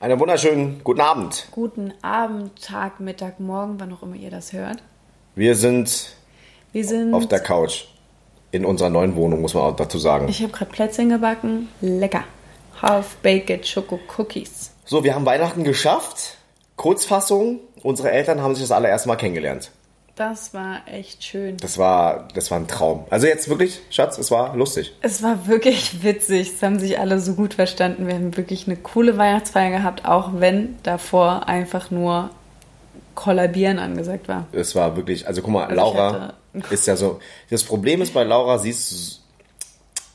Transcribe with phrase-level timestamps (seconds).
[0.00, 1.46] Einen wunderschönen guten Abend.
[1.50, 4.78] Guten Abend, Tag, Mittag, Morgen, wann auch immer ihr das hört.
[5.34, 6.14] Wir sind
[6.72, 7.12] Wir sind.
[7.12, 7.84] auf der Couch
[8.50, 10.26] in unserer neuen Wohnung, muss man auch dazu sagen.
[10.28, 11.68] ich habe gerade Plätzchen gebacken.
[11.82, 12.24] Lecker.
[12.80, 14.72] Half-Baked Schoko Cookies.
[14.86, 16.38] So, wir haben Weihnachten geschafft.
[16.76, 19.70] Kurzfassung, unsere Eltern haben sich das allererste Mal kennengelernt.
[20.20, 21.56] Das war echt schön.
[21.56, 23.06] Das war, das war ein Traum.
[23.08, 24.92] Also jetzt wirklich, Schatz, es war lustig.
[25.00, 26.52] Es war wirklich witzig.
[26.54, 28.06] Es haben sich alle so gut verstanden.
[28.06, 32.28] Wir haben wirklich eine coole Weihnachtsfeier gehabt, auch wenn davor einfach nur
[33.14, 34.46] Kollabieren angesagt war.
[34.52, 36.34] Es war wirklich, also guck mal, Also Laura
[36.70, 37.18] ist ja so.
[37.48, 39.22] Das Problem ist bei Laura, sie ist.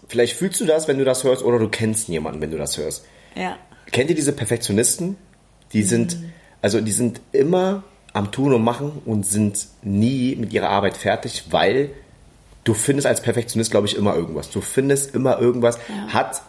[0.08, 2.77] Vielleicht fühlst du das, wenn du das hörst, oder du kennst jemanden, wenn du das
[2.77, 3.05] hörst.
[3.33, 3.58] Ja.
[3.91, 5.17] Kennt ihr diese Perfektionisten?
[5.73, 6.16] Die sind,
[6.61, 7.81] also die sind immer
[8.15, 11.89] am Tun und Machen und sind nie mit ihrer Arbeit fertig, weil
[12.63, 14.49] du findest als Perfektionist, glaube ich, immer irgendwas.
[14.49, 16.13] Du findest immer irgendwas, Ja.
[16.13, 16.41] hat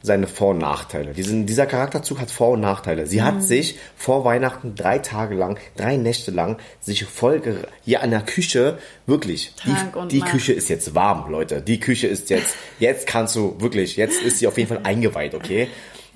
[0.00, 1.12] seine Vor- und Nachteile.
[1.12, 3.06] Diesen, dieser Charakterzug hat Vor- und Nachteile.
[3.08, 3.24] Sie Mhm.
[3.24, 7.42] hat sich vor Weihnachten drei Tage lang, drei Nächte lang, sich voll
[7.84, 10.20] hier an der Küche, wirklich, Tag die, die.
[10.20, 11.62] Küche ist jetzt warm, Leute.
[11.62, 15.34] Die Küche ist jetzt, jetzt kannst du wirklich, jetzt ist sie auf jeden Fall eingeweiht,
[15.34, 15.66] okay?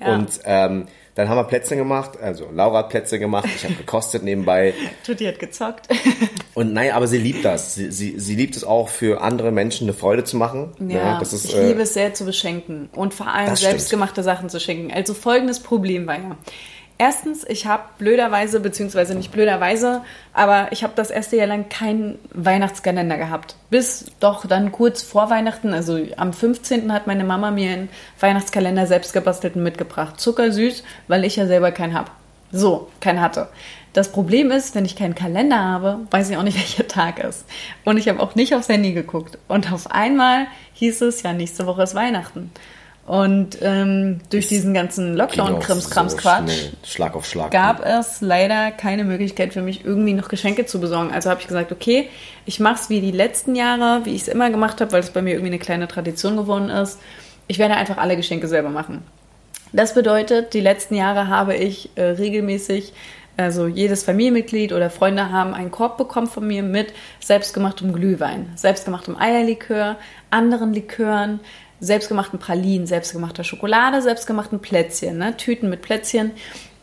[0.05, 0.15] Ja.
[0.15, 4.23] Und ähm, dann haben wir Plätzchen gemacht, also Laura hat Plätzchen gemacht, ich habe gekostet
[4.23, 4.73] nebenbei.
[5.05, 5.87] Tutti hat gezockt.
[6.55, 7.75] Und nein, aber sie liebt das.
[7.75, 10.73] Sie, sie, sie liebt es auch für andere Menschen eine Freude zu machen.
[10.87, 13.71] Ja, das ist, ich äh, liebe es sehr zu beschenken und vor allem Das stimmt.
[13.71, 14.91] selbstgemachte Sachen zu schenken.
[14.91, 16.37] Also folgendes Problem war ja.
[16.97, 22.19] Erstens, ich habe blöderweise, beziehungsweise nicht blöderweise, aber ich habe das erste Jahr lang keinen
[22.33, 23.55] Weihnachtskalender gehabt.
[23.69, 26.93] Bis doch dann kurz vor Weihnachten, also am 15.
[26.93, 30.19] hat meine Mama mir einen Weihnachtskalender selbstgebastelten mitgebracht.
[30.19, 32.11] Zuckersüß, weil ich ja selber keinen habe.
[32.51, 33.49] So, keinen hatte.
[33.93, 37.45] Das Problem ist, wenn ich keinen Kalender habe, weiß ich auch nicht, welcher Tag ist.
[37.83, 39.39] Und ich habe auch nicht aufs Handy geguckt.
[39.47, 42.51] Und auf einmal hieß es, ja, nächste Woche ist Weihnachten.
[43.05, 47.51] Und ähm, durch diesen ganzen Lockdown-Krimskrams-Quatsch so Schlag auf Schlag.
[47.51, 51.11] gab es leider keine Möglichkeit für mich, irgendwie noch Geschenke zu besorgen.
[51.11, 52.07] Also habe ich gesagt, okay,
[52.45, 55.09] ich mache es wie die letzten Jahre, wie ich es immer gemacht habe, weil es
[55.09, 56.97] bei mir irgendwie eine kleine Tradition geworden ist.
[57.47, 59.03] Ich werde einfach alle Geschenke selber machen.
[59.73, 62.93] Das bedeutet, die letzten Jahre habe ich äh, regelmäßig,
[63.35, 69.17] also jedes Familienmitglied oder Freunde haben einen Korb bekommen von mir mit selbstgemachtem Glühwein, selbstgemachtem
[69.17, 69.97] Eierlikör,
[70.29, 71.39] anderen Likören,
[71.83, 75.35] selbstgemachten Pralinen, selbstgemachter Schokolade, selbstgemachten Plätzchen, ne?
[75.37, 76.31] Tüten mit Plätzchen.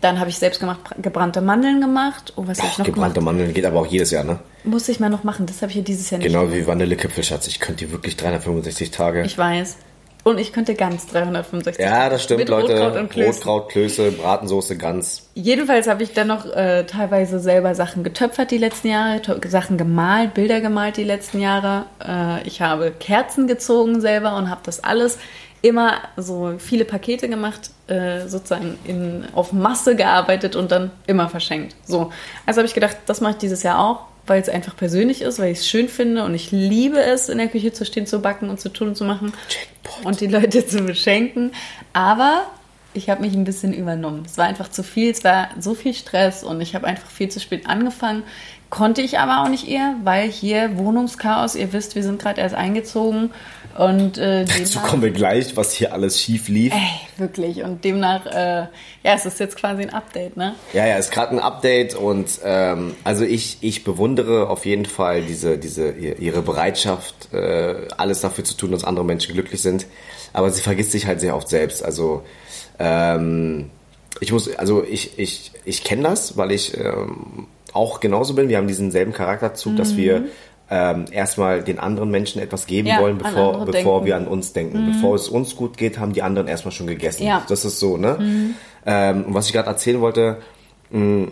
[0.00, 2.32] Dann habe ich selbstgemacht gebrannte Mandeln gemacht.
[2.36, 3.34] Oh, was habe ich Boah, noch gebrannte gemacht?
[3.34, 4.38] Mandeln geht aber auch jedes Jahr, ne?
[4.64, 5.46] Muss ich mal noch machen.
[5.46, 7.46] Das habe ich ja dieses Jahr nicht Genau wie Vanillekipfel, Schatz.
[7.48, 9.22] Ich könnte die wirklich 365 Tage.
[9.24, 9.76] Ich weiß.
[10.22, 11.82] Und ich könnte ganz 365.
[11.82, 12.72] ja, das stimmt, mit Leute.
[12.72, 13.32] Rotkraut und Klößen.
[13.32, 15.28] Rotkraut, Klöße, Bratensoße, Gans.
[15.34, 20.34] Jedenfalls habe ich dann noch äh, teilweise selber Sachen getöpfert die letzten Jahre, Sachen gemalt,
[20.34, 21.86] Bilder gemalt die letzten Jahre.
[22.06, 25.18] Äh, ich habe Kerzen gezogen selber und habe das alles
[25.62, 31.76] immer so viele Pakete gemacht, äh, sozusagen in, auf Masse gearbeitet und dann immer verschenkt.
[31.84, 32.12] So,
[32.46, 35.40] also habe ich gedacht, das mache ich dieses Jahr auch, weil es einfach persönlich ist,
[35.40, 38.20] weil ich es schön finde und ich liebe es, in der Küche zu stehen, zu
[38.20, 40.06] backen und zu tun und zu machen Jackpot.
[40.06, 41.50] und die Leute zu beschenken.
[41.92, 42.46] Aber
[42.94, 44.22] ich habe mich ein bisschen übernommen.
[44.24, 47.28] Es war einfach zu viel, es war so viel Stress und ich habe einfach viel
[47.28, 48.22] zu spät angefangen.
[48.70, 52.54] Konnte ich aber auch nicht eher, weil hier Wohnungschaos, ihr wisst, wir sind gerade erst
[52.54, 53.32] eingezogen
[53.76, 56.72] und äh, Dazu kommen wir gleich, was hier alles schief lief.
[56.72, 58.66] ey, wirklich und demnach, äh,
[59.02, 60.54] ja, es ist jetzt quasi ein Update, ne?
[60.72, 65.22] Ja, ja, ist gerade ein Update und ähm, also ich, ich bewundere auf jeden Fall
[65.22, 69.86] diese, diese ihre Bereitschaft, äh, alles dafür zu tun, dass andere Menschen glücklich sind.
[70.32, 71.84] Aber sie vergisst sich halt sehr oft selbst.
[71.84, 72.22] Also
[72.78, 73.70] ähm,
[74.20, 78.48] ich muss, also ich, ich, ich kenne das, weil ich ähm, auch genauso bin.
[78.48, 80.24] Wir haben diesen selben Charakterzug, dass wir
[80.70, 84.06] ähm, erstmal den anderen Menschen etwas geben Ja, wollen, bevor, bevor denken.
[84.06, 84.92] wir an uns denken.
[84.92, 87.24] Bevor es uns gut geht, haben die anderen erstmal schon gegessen.
[87.26, 87.42] Ja.
[87.48, 88.54] Das ist so, ne?
[88.86, 90.38] Ähm, und was ich gerade erzählen wollte,
[90.90, 91.28] mh,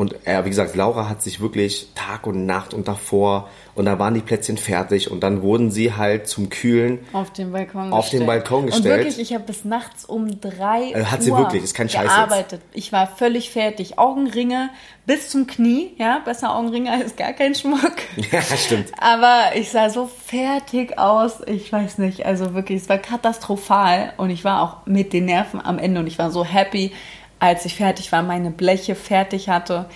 [0.00, 3.98] und ja, wie gesagt, Laura hat sich wirklich Tag und Nacht und davor und da
[3.98, 8.08] waren die Plätzchen fertig und dann wurden sie halt zum Kühlen Auf den Balkon Auf
[8.08, 8.86] den Balkon gestellt.
[8.86, 11.88] Und wirklich, ich habe bis nachts um drei Äh, hat sie Uhr wirklich, ist kein
[11.88, 12.14] Scheiß jetzt.
[12.14, 12.62] gearbeitet.
[12.72, 13.98] Ich war völlig fertig.
[13.98, 14.70] Augenringe
[15.06, 17.96] bis zum Knie, ja, besser Augenringe als gar kein Schmuck.
[18.32, 18.92] Ja, stimmt.
[18.98, 21.40] Aber ich sah so fertig aus.
[21.46, 25.60] Ich weiß nicht, also wirklich, es war katastrophal und ich war auch mit den Nerven
[25.64, 26.92] am Ende und ich war so happy,
[27.40, 29.86] als ich fertig war, meine Bleche fertig hatte.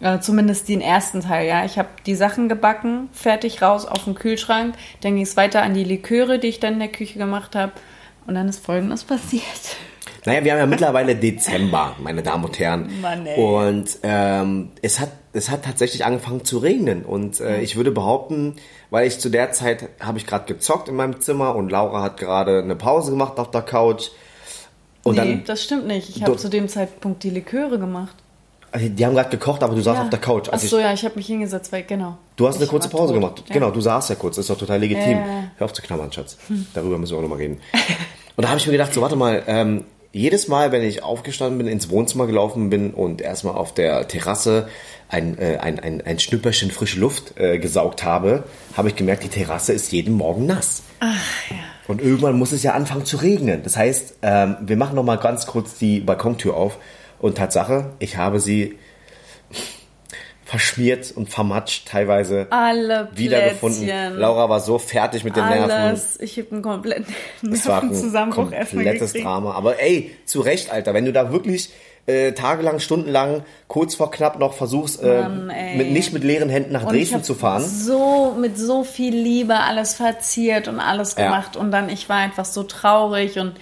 [0.00, 1.64] Äh, zumindest den ersten Teil, ja.
[1.64, 4.74] Ich habe die Sachen gebacken, fertig raus auf den Kühlschrank.
[5.00, 7.72] Dann ging es weiter an die Liköre, die ich dann in der Küche gemacht habe.
[8.26, 9.42] Und dann ist Folgendes passiert.
[10.24, 13.00] Naja, wir haben ja mittlerweile Dezember, meine Damen und Herren.
[13.00, 13.42] Mann, ey.
[13.42, 17.04] Und ähm, es, hat, es hat tatsächlich angefangen zu regnen.
[17.04, 18.54] Und äh, ich würde behaupten,
[18.90, 22.18] weil ich zu der Zeit habe ich gerade gezockt in meinem Zimmer und Laura hat
[22.18, 24.10] gerade eine Pause gemacht auf der Couch.
[25.04, 26.16] Und nee, dann, das stimmt nicht.
[26.16, 28.14] Ich habe zu dem Zeitpunkt die Liköre gemacht.
[28.70, 30.04] Also, die haben gerade gekocht, aber du saßt Ja.
[30.04, 30.46] auf der Couch.
[30.48, 32.16] Ach Also so, ich, ja, ich habe mich hingesetzt, weil, genau.
[32.36, 33.20] du hast eine kurze Pause tot.
[33.20, 33.44] gemacht.
[33.48, 33.54] Ja.
[33.54, 34.36] Genau, du saßt ja kurz.
[34.36, 35.18] Das ist doch total legitim.
[35.18, 35.26] Ja.
[35.58, 36.38] Hör auf zu knabbern, Schatz.
[36.74, 37.58] Darüber müssen wir auch nochmal reden.
[38.36, 41.58] Und da habe ich mir gedacht, so warte mal, ähm, jedes Mal, wenn ich aufgestanden
[41.58, 44.68] bin, ins Wohnzimmer gelaufen bin und erstmal auf der Terrasse
[45.08, 48.44] ein, äh, ein, ein, ein Schnüpperchen frische Luft äh, gesaugt habe,
[48.74, 50.82] habe ich gemerkt, die Terrasse ist jeden Morgen nass.
[51.88, 53.62] Und irgendwann muss es ja anfangen zu regnen.
[53.62, 56.78] Das heißt, ähm, wir machen noch mal ganz kurz die Balkontür auf.
[57.18, 58.78] Und Tatsache, ich habe sie
[60.44, 63.88] verschmiert und vermatscht teilweise Alle wiedergefunden.
[64.16, 65.70] Laura war so fertig mit den Nerven.
[65.70, 66.20] Alles.
[66.20, 69.12] Ich habe einen kompletten Nervenzusammenbruch erstmal komplettes.
[69.12, 69.52] Drama.
[69.54, 71.70] Aber ey, zu Recht, Alter, wenn du da wirklich
[72.06, 75.46] äh, tagelang, stundenlang, kurz vor knapp noch versuchst, äh, Mann,
[75.76, 77.62] mit, nicht mit leeren Händen nach Und Dresden zu fahren.
[77.62, 81.24] So mit so viel Liebe alles verziert und alles Ja.
[81.24, 83.54] gemacht und dann ich war einfach so traurig und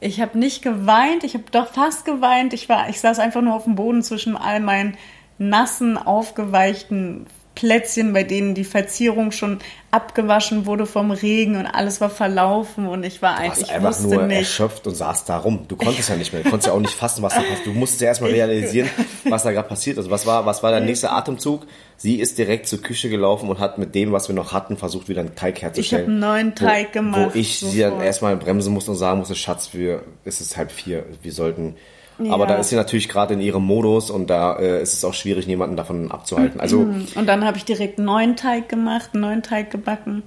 [0.00, 2.52] ich habe nicht geweint, ich habe doch fast geweint.
[2.52, 4.98] Ich war, ich saß einfach nur auf dem Boden zwischen all meinen
[5.38, 9.58] nassen, aufgeweichten Plätzchen, bei denen die Verzierung schon
[9.90, 13.70] abgewaschen wurde vom Regen und alles war verlaufen und ich war Du ein, warst ich
[13.70, 14.38] einfach wusste nur nicht.
[14.38, 15.66] erschöpft und saß da rum.
[15.68, 16.42] Du konntest ja nicht mehr.
[16.42, 17.66] Du konntest ja auch nicht fassen, was da passiert.
[17.66, 18.90] Du musstest ja erstmal realisieren,
[19.28, 20.10] was da gerade passiert ist.
[20.10, 21.64] Was war, was war der nächste Atemzug?
[21.96, 25.08] Sie ist direkt zur Küche gelaufen und hat mit dem, was wir noch hatten, versucht,
[25.08, 26.02] wieder einen Teig herzustellen.
[26.02, 28.04] Ich hab einen neuen Teig wo, gemacht, Wo ich sie dann sofort.
[28.06, 31.76] erstmal bremsen musste und sagen musste, Schatz, wir, es ist halb vier, wir sollten...
[32.18, 32.32] Ja.
[32.32, 35.14] Aber da ist sie natürlich gerade in ihrem Modus und da äh, ist es auch
[35.14, 36.60] schwierig, jemanden davon abzuhalten.
[36.60, 40.22] Also Und dann habe ich direkt einen neuen Teig gemacht, einen neuen Teig gebacken.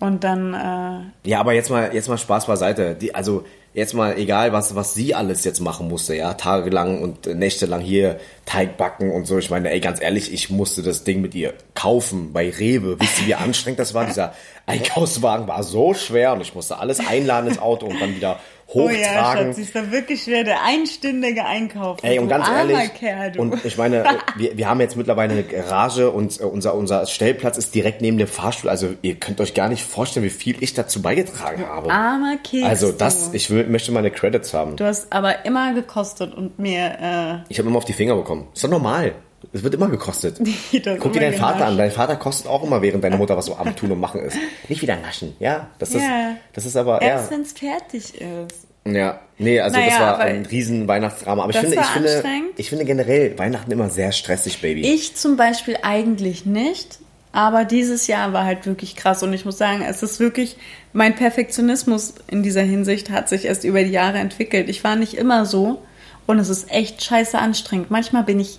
[0.00, 2.94] Und dann, äh, Ja, aber jetzt mal, jetzt mal Spaß beiseite.
[2.94, 3.44] Die, also
[3.74, 8.18] jetzt mal egal, was, was sie alles jetzt machen musste, ja, tagelang und nächtelang hier
[8.44, 9.38] Teig backen und so.
[9.38, 12.98] Ich meine, ey, ganz ehrlich, ich musste das Ding mit ihr kaufen bei Rewe.
[13.00, 14.04] Wisst ihr, wie anstrengend das war?
[14.04, 14.34] Dieser
[14.66, 18.38] Einkaufswagen war so schwer und ich musste alles einladen ins Auto und dann wieder
[18.68, 19.46] oh ja, hochtragen.
[19.46, 21.98] Schatz, ist da wirklich schwer, der einstündige Einkauf.
[22.02, 23.40] Ey, und ganz ehrlich, Kerl, du.
[23.40, 24.04] und ich meine,
[24.36, 28.18] wir, wir haben jetzt mittlerweile eine Garage und äh, unser, unser Stellplatz ist direkt neben
[28.18, 28.70] dem Fahrstuhl.
[28.70, 31.90] Also ihr könnt euch gar nicht vorstellen, wie viel ich dazu beigetragen habe.
[31.90, 32.66] armer Keks.
[32.66, 34.76] Also das, ich möchte meine Credits haben.
[34.76, 38.48] Du hast aber immer gekostet und mir, Ich habe immer auf die Finger bekommen.
[38.54, 39.14] Ist doch normal.
[39.52, 40.38] Es wird immer gekostet.
[40.84, 41.78] das Guck dir deinen Vater an.
[41.78, 44.36] Dein Vater kostet auch immer, während deine Mutter was so am Tun und Machen ist.
[44.68, 45.68] Nicht wieder naschen, ja?
[45.78, 46.36] Das ist, Ja.
[46.52, 47.36] das ist aber, Erst ja.
[47.36, 48.66] wenn es fertig ist.
[48.84, 51.42] Ja, nee, also das Naja, war aber- ein riesen Weihnachtsdrama.
[51.42, 51.90] Aber ich Das finde, war ich
[52.22, 54.80] finde, ich finde generell Weihnachten immer sehr stressig, Baby.
[54.82, 56.98] Ich zum Beispiel eigentlich nicht.
[57.30, 60.56] Aber dieses Jahr war halt wirklich krass und ich muss sagen, es ist wirklich,
[60.94, 64.68] mein Perfektionismus in dieser Hinsicht hat sich erst über die Jahre entwickelt.
[64.70, 65.82] Ich war nicht immer so
[66.26, 67.90] und es ist echt scheiße anstrengend.
[67.90, 68.58] Manchmal bin ich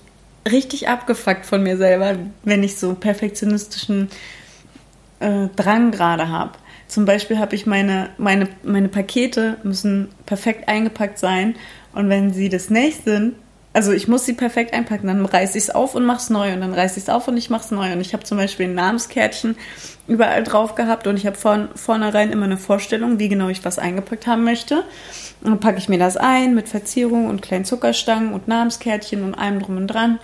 [0.52, 4.10] richtig abgefuckt von mir selber, wenn ich so perfektionistischen
[5.20, 6.54] äh, Drang gerade habe.
[6.88, 11.56] Zum Beispiel habe ich meine, meine, meine Pakete müssen perfekt eingepackt sein
[11.94, 13.36] und wenn sie das nicht sind,
[13.72, 16.54] also ich muss sie perfekt einpacken, dann reiße ich es auf und mache es neu
[16.54, 18.38] und dann reiße ich es auf und ich mache es neu und ich habe zum
[18.38, 19.56] Beispiel ein Namenskärtchen
[20.08, 23.78] überall drauf gehabt und ich habe von vornherein immer eine Vorstellung, wie genau ich was
[23.78, 24.84] eingepackt haben möchte.
[25.42, 29.36] Und dann packe ich mir das ein mit Verzierung und kleinen Zuckerstangen und Namenskärtchen und
[29.36, 30.20] allem drum und dran.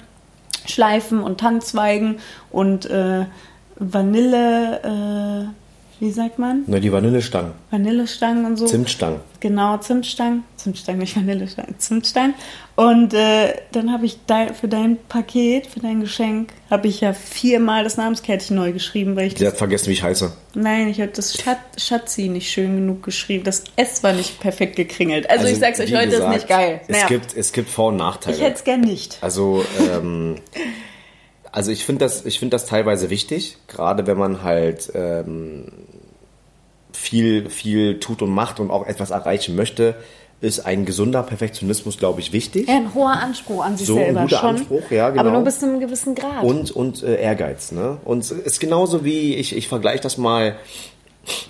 [0.67, 2.19] Schleifen und Tannzweigen
[2.51, 3.25] und äh,
[3.77, 5.64] Vanille, äh,
[5.99, 6.63] wie sagt man?
[6.67, 8.65] Na, die Vanillestangen, Vanillestangen und so.
[8.65, 9.19] Zimtstangen.
[9.39, 10.43] Genau, Zimtstangen.
[10.57, 12.33] Zimtstangen, nicht Vanillestangen, Zimtstangen.
[12.75, 17.13] Und äh, dann habe ich dein, für dein Paket, für dein Geschenk, habe ich ja
[17.13, 20.31] viermal das Namenskärtchen neu geschrieben, weil ich das, hat vergessen, wie ich heiße.
[20.55, 23.43] nein, ich habe das Schat, Schatzi nicht schön genug geschrieben.
[23.43, 25.29] Das S war nicht perfekt gekringelt.
[25.29, 26.81] Also, ich sag's euch, heute gesagt, ist nicht geil.
[26.87, 28.35] Es, Naja, gibt, es gibt Vor- und Nachteile.
[28.35, 29.17] ich hätte es gern nicht.
[29.21, 30.35] Also, ähm,
[31.51, 35.71] also ich finde das, ich finde das teilweise wichtig, gerade wenn man halt ähm,
[36.95, 39.95] viel, viel tut und macht und auch etwas erreichen möchte,
[40.41, 42.67] ist ein gesunder Perfektionismus, glaube ich, wichtig.
[42.67, 44.49] Ja, ein hoher Anspruch an sich So, ein selber guter schon.
[44.49, 45.31] Anspruch, ja, Aber genau.
[45.31, 46.43] nur bis zu einem gewissen Grad.
[46.43, 47.97] Und, und äh, Ehrgeiz, ne?
[48.03, 50.55] Und es ist genauso wie, ich, ich vergleiche das mal,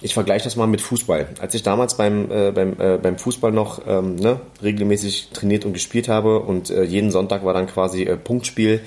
[0.01, 1.27] ich vergleiche das mal mit Fußball.
[1.39, 5.73] Als ich damals beim, äh, beim, äh, beim Fußball noch ähm, ne, regelmäßig trainiert und
[5.73, 8.81] gespielt habe und äh, jeden Sonntag war dann quasi äh, Punktspiel.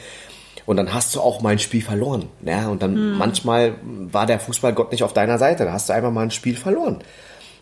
[0.68, 2.26] Und dann hast du auch mal ein Spiel verloren.
[2.42, 2.68] Ne?
[2.68, 3.16] Und dann Hm.
[3.16, 5.64] manchmal war der Fußballgott nicht auf deiner Seite.
[5.64, 6.98] Da hast du einfach mal ein Spiel verloren.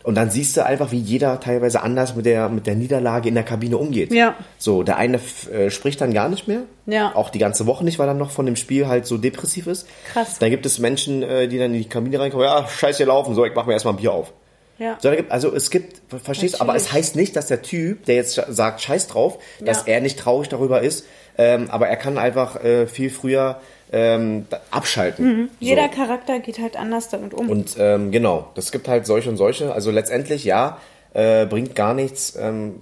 [0.03, 3.37] Und dann siehst du einfach, wie jeder teilweise anders mit der, mit der Niederlage in
[3.37, 4.13] der Kabine umgeht.
[4.13, 4.35] Ja.
[4.59, 5.21] So, der eine
[5.53, 6.63] äh, spricht dann gar nicht mehr.
[6.87, 7.15] Ja.
[7.15, 9.87] Auch die ganze Woche nicht, weil er noch von dem Spiel halt so depressiv ist.
[10.13, 10.41] Krass.
[10.41, 13.37] Dann gibt es Menschen, äh, die dann in die Kabine reinkommen, ja, scheiße, hier laufen,
[13.37, 14.33] so, ich mach mir erstmal ein Bier auf.
[14.79, 14.99] Ja.
[15.01, 18.35] So, also es gibt, verstehst du, aber es heißt nicht, dass der Typ, der jetzt
[18.49, 19.95] sagt, scheiß drauf, dass Ja.
[19.95, 21.05] er nicht traurig darüber ist,
[21.39, 23.61] ähm, aber er kann einfach äh, viel früher
[23.93, 25.51] ähm, abschalten.
[25.61, 26.01] Jeder so.
[26.03, 27.49] Charakter geht halt anders damit um.
[27.49, 29.73] Und ähm, genau, das gibt halt solche und solche.
[29.73, 30.79] Also letztendlich ja,
[31.15, 32.35] äh, bringt gar nichts.
[32.37, 32.81] Ähm,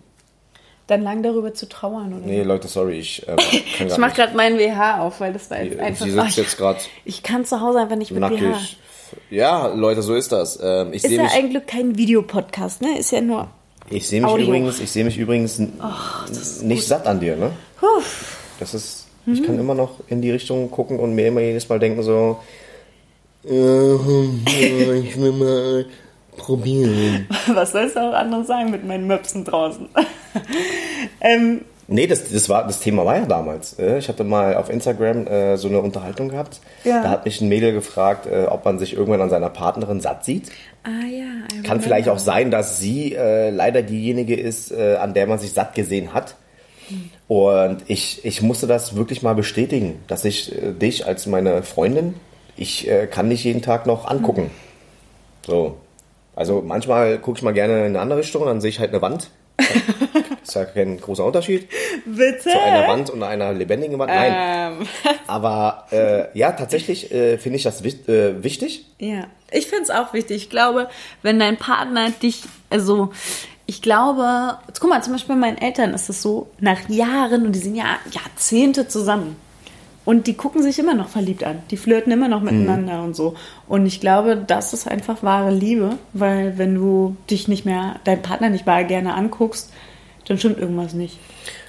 [0.86, 2.26] Dann lang darüber zu trauern, oder?
[2.26, 3.36] nee, Leute, sorry, ich ähm,
[3.78, 6.04] kann Ich mach gerade meinen WH auf, weil das war jetzt einfach.
[6.06, 8.78] Sie sitzt Oh, ich- jetzt gerade Ich kann zu Hause einfach nicht mit nackig.
[9.30, 10.58] Ja, Leute, so ist das.
[10.62, 12.98] Ähm, ich Ist ja mich, eigentlich kein Videopodcast, ne?
[12.98, 13.48] Ist ja nur.
[13.90, 14.46] ich sehe mich Audio.
[14.46, 15.60] übrigens, ich sehe mich übrigens
[16.62, 17.50] nicht satt an dir, ne?
[17.80, 17.86] Puh.
[18.60, 19.46] Das ist, ich Mhm.
[19.46, 22.38] kann immer noch in die Richtung gucken und mir immer jedes Mal denken so,
[23.44, 25.86] äh, ich will mal
[26.36, 27.26] probieren.
[27.54, 29.88] Was sollst du auch anderes sagen mit meinen Möpsen draußen?
[31.20, 33.78] ähm, Nee, das, das, war, das Thema war ja damals.
[33.78, 36.60] äh, Ich hatte mal auf Instagram äh, so eine Unterhaltung gehabt.
[36.84, 37.02] Ja.
[37.02, 40.24] Da hat mich ein Mädel gefragt, äh, ob man sich irgendwann an seiner Partnerin satt
[40.24, 40.50] sieht.
[40.84, 41.62] ah ja.
[41.62, 45.52] Kann vielleicht auch sein, dass sie äh, leider diejenige ist, äh, an der man sich
[45.52, 46.36] satt gesehen hat.
[47.28, 52.14] Und ich, ich musste das wirklich mal bestätigen, dass ich äh, dich als meine Freundin,
[52.56, 54.48] ich kann dich jeden Tag noch angucken.
[55.44, 55.76] So.
[56.36, 58.90] Also manchmal gucke ich mal gerne in eine andere Richtung und dann sehe ich halt
[58.90, 59.30] eine Wand.
[60.44, 61.68] ist ja kein großer Unterschied
[62.04, 62.38] Bitte?
[62.50, 64.12] zu einer Wand und einer lebendigen Wand.
[64.12, 64.78] Nein.
[64.80, 64.86] Ähm,
[65.26, 68.86] Aber äh, ja, tatsächlich äh, finde ich das wis- äh, wichtig.
[68.98, 70.36] ja, ich finde es auch wichtig.
[70.36, 70.88] Ich glaube,
[71.22, 73.10] wenn dein Partner dich, also
[73.66, 77.46] ich glaube, jetzt guck mal, zum Beispiel bei meinen Eltern ist es so, nach Jahren,
[77.46, 79.36] und die sind ja Jahrzehnte zusammen.
[80.04, 81.62] Und die gucken sich immer noch verliebt an.
[81.70, 83.36] Die flirten immer noch miteinander und so.
[83.66, 88.20] Und ich glaube, das ist einfach wahre Liebe, weil wenn du dich nicht mehr, deinen
[88.20, 89.72] Partner nicht mal gerne anguckst,
[90.26, 91.18] dann stimmt irgendwas nicht.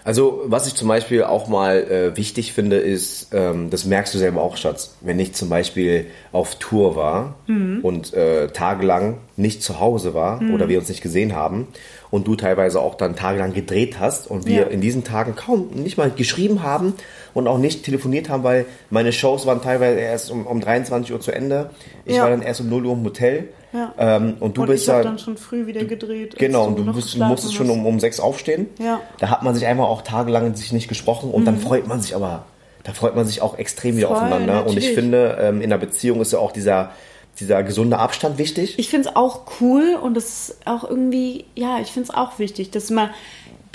[0.03, 4.19] Also, was ich zum Beispiel auch mal äh, wichtig finde, ist, ähm, das merkst du
[4.19, 7.35] selber auch, Schatz, wenn ich zum Beispiel auf Tour war
[7.81, 11.67] und äh, tagelang nicht zu Hause war oder wir uns nicht gesehen haben
[12.15, 14.63] und du teilweise auch dann tagelang gedreht hast und wir Ja.
[14.67, 16.93] in diesen Tagen kaum nicht mal geschrieben haben
[17.34, 21.19] und auch nicht telefoniert haben, weil meine Shows waren teilweise erst um, um 23 Uhr
[21.19, 21.69] zu Ende.
[22.05, 22.24] Ich Ja.
[22.24, 23.50] war dann erst um 0 Uhr im Hotel.
[23.74, 23.93] Ja.
[23.98, 26.36] Ähm, und du und bist ich ja dann schon früh wieder gedreht.
[26.38, 28.67] Genau, und du bist, musstest schon um, um sechs aufstehen.
[28.79, 29.01] Ja.
[29.19, 32.15] Da hat man sich einfach auch tagelang sich nicht gesprochen und dann freut man sich
[32.15, 32.45] aber,
[32.84, 34.13] da freut man sich auch extrem wieder Mhm.
[34.13, 34.62] Voll, aufeinander.
[34.62, 34.95] Und ich natürlich.
[34.95, 36.91] finde, ähm, in einer Beziehung ist ja auch dieser,
[37.39, 38.75] dieser gesunde Abstand wichtig.
[38.77, 42.39] Ich finde es auch cool und es ist auch irgendwie, ja, ich finde es auch
[42.39, 43.12] wichtig, dass mal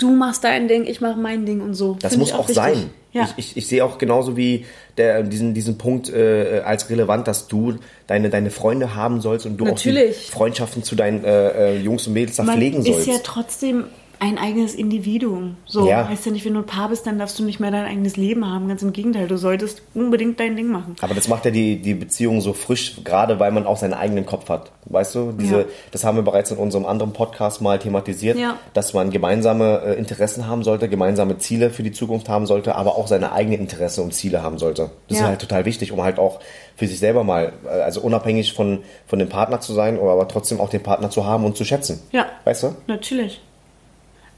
[0.01, 1.95] du machst dein Ding, ich mache mein Ding und so.
[1.99, 2.55] Das Find muss auch wichtig.
[2.55, 2.89] sein.
[3.13, 3.23] Ja.
[3.23, 4.65] Ich, ich, ich sehe auch genauso wie
[4.97, 7.75] der, diesen, diesen Punkt äh, als relevant, dass du
[8.07, 10.27] deine, deine Freunde haben sollst und du auch Natürlich.
[10.27, 13.07] die Freundschaften zu deinen äh, äh, Jungs und Mädels da Man pflegen ist sollst.
[13.07, 13.83] ja trotzdem
[14.21, 15.57] ein eigenes Individuum.
[15.65, 16.07] So, Ja.
[16.07, 18.17] heißt ja nicht, wenn du ein Paar bist, dann darfst du nicht mehr dein eigenes
[18.17, 18.67] Leben haben.
[18.67, 20.95] Ganz im Gegenteil, du solltest unbedingt dein Ding machen.
[21.01, 24.27] Aber das macht ja die, die Beziehung so frisch, gerade weil man auch seinen eigenen
[24.27, 24.71] Kopf hat.
[24.85, 25.65] Weißt du, diese, Ja.
[25.91, 28.57] das haben wir bereits in unserem anderen Podcast mal thematisiert, Ja.
[28.75, 32.97] dass man gemeinsame äh, Interessen haben sollte, gemeinsame Ziele für die Zukunft haben sollte, aber
[32.99, 34.91] auch seine eigenen Interessen und Ziele haben sollte.
[35.07, 35.23] Das Ja.
[35.23, 36.39] ist halt total wichtig, um halt auch
[36.75, 40.59] für sich selber mal, äh, also unabhängig von, von dem Partner zu sein, aber trotzdem
[40.59, 42.01] auch den Partner zu haben und zu schätzen.
[42.11, 42.27] Ja.
[42.43, 42.75] Weißt du?
[42.85, 43.41] Natürlich.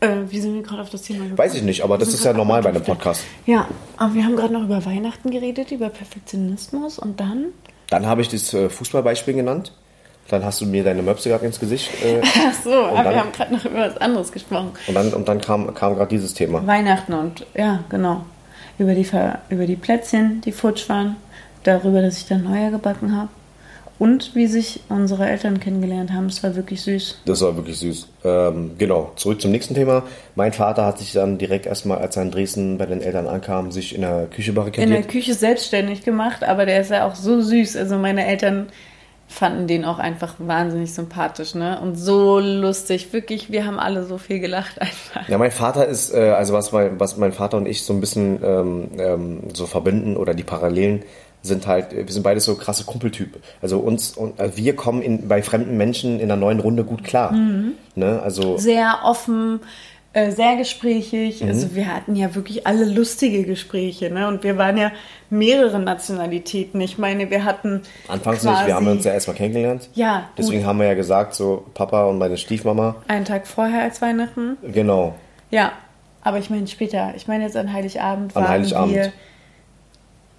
[0.03, 1.37] Äh, wie sind wir gerade auf das Thema gekommen?
[1.37, 2.83] Weiß ich nicht, aber das ist ja normal bei einem.
[2.83, 3.23] Podcast.
[3.45, 3.67] Ja,
[3.97, 7.45] aber wir haben gerade noch über Weihnachten geredet, über Perfektionismus und dann
[7.89, 9.71] Dann habe ich das äh, Fußballbeispiel genannt.
[10.29, 13.19] Dann hast du mir deine Möpse gerade ins Gesicht äh, Ach so, aber dann- wir
[13.19, 14.71] haben gerade noch über was anderes gesprochen.
[14.87, 16.65] und dann, und dann kam, kam gerade dieses Thema.
[16.65, 18.25] Weihnachten und ja, genau.
[18.79, 19.07] Über die,
[19.49, 21.15] über die Plätzchen, die futsch waren,
[21.63, 23.29] darüber, dass ich dann neue gebacken habe
[24.03, 26.25] und wie sich unsere Eltern kennengelernt haben.
[26.25, 27.21] Es war wirklich süß.
[27.25, 28.09] Das war wirklich süß.
[28.25, 30.03] Ähm, genau, zurück zum nächsten Thema.
[30.35, 33.71] Mein Vater hat sich dann direkt erstmal, als er in Dresden bei den Eltern ankam,
[33.71, 35.07] sich in der Küche In der barrikadiert.
[35.07, 37.77] Küche selbstständig gemacht, aber der ist ja auch so süß.
[37.77, 38.67] Also meine Eltern
[39.29, 41.79] fanden den auch einfach wahnsinnig sympathisch, ne?
[41.81, 43.13] Und so lustig.
[43.13, 45.29] Wirklich, wir haben alle so viel gelacht einfach.
[45.29, 48.01] Ja, mein Vater ist, äh, also was mein, was mein Vater und ich so ein
[48.01, 51.03] bisschen ähm, ähm, so verbinden oder die Parallelen
[51.43, 53.41] sind halt, wir sind beide so krasse Kumpeltypen.
[53.61, 57.03] Also uns und äh, wir kommen in, bei fremden Menschen in einer neuen Runde gut
[57.03, 57.33] klar.
[57.95, 58.21] Ne?
[58.23, 59.59] Also Sehr offen,
[60.13, 61.41] äh, sehr gesprächig.
[61.41, 61.49] Mhm.
[61.49, 64.27] Also wir hatten ja wirklich alle lustige Gespräche, ne?
[64.27, 64.91] Und wir waren ja
[65.29, 66.79] mehrere Nationalitäten.
[66.81, 69.89] Ich meine, wir hatten anfangs quasi nicht, wir haben uns ja erstmal kennengelernt.
[69.95, 70.67] Ja, Deswegen gut.
[70.67, 72.95] haben wir ja gesagt, so Papa und meine Stiefmama.
[73.07, 74.57] einen Tag vorher als Weihnachten.
[74.71, 75.15] Genau.
[75.51, 75.73] Ja,
[76.21, 77.13] aber ich meine später.
[77.17, 78.93] Ich meine jetzt an Heiligabend An Heiligabend.
[78.95, 79.11] wir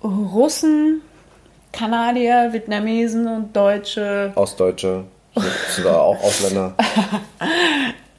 [0.05, 1.01] Russen,
[1.73, 6.75] Kanadier, Vietnamesen und Deutsche Ostdeutsche, sind, sind auch Ausländer.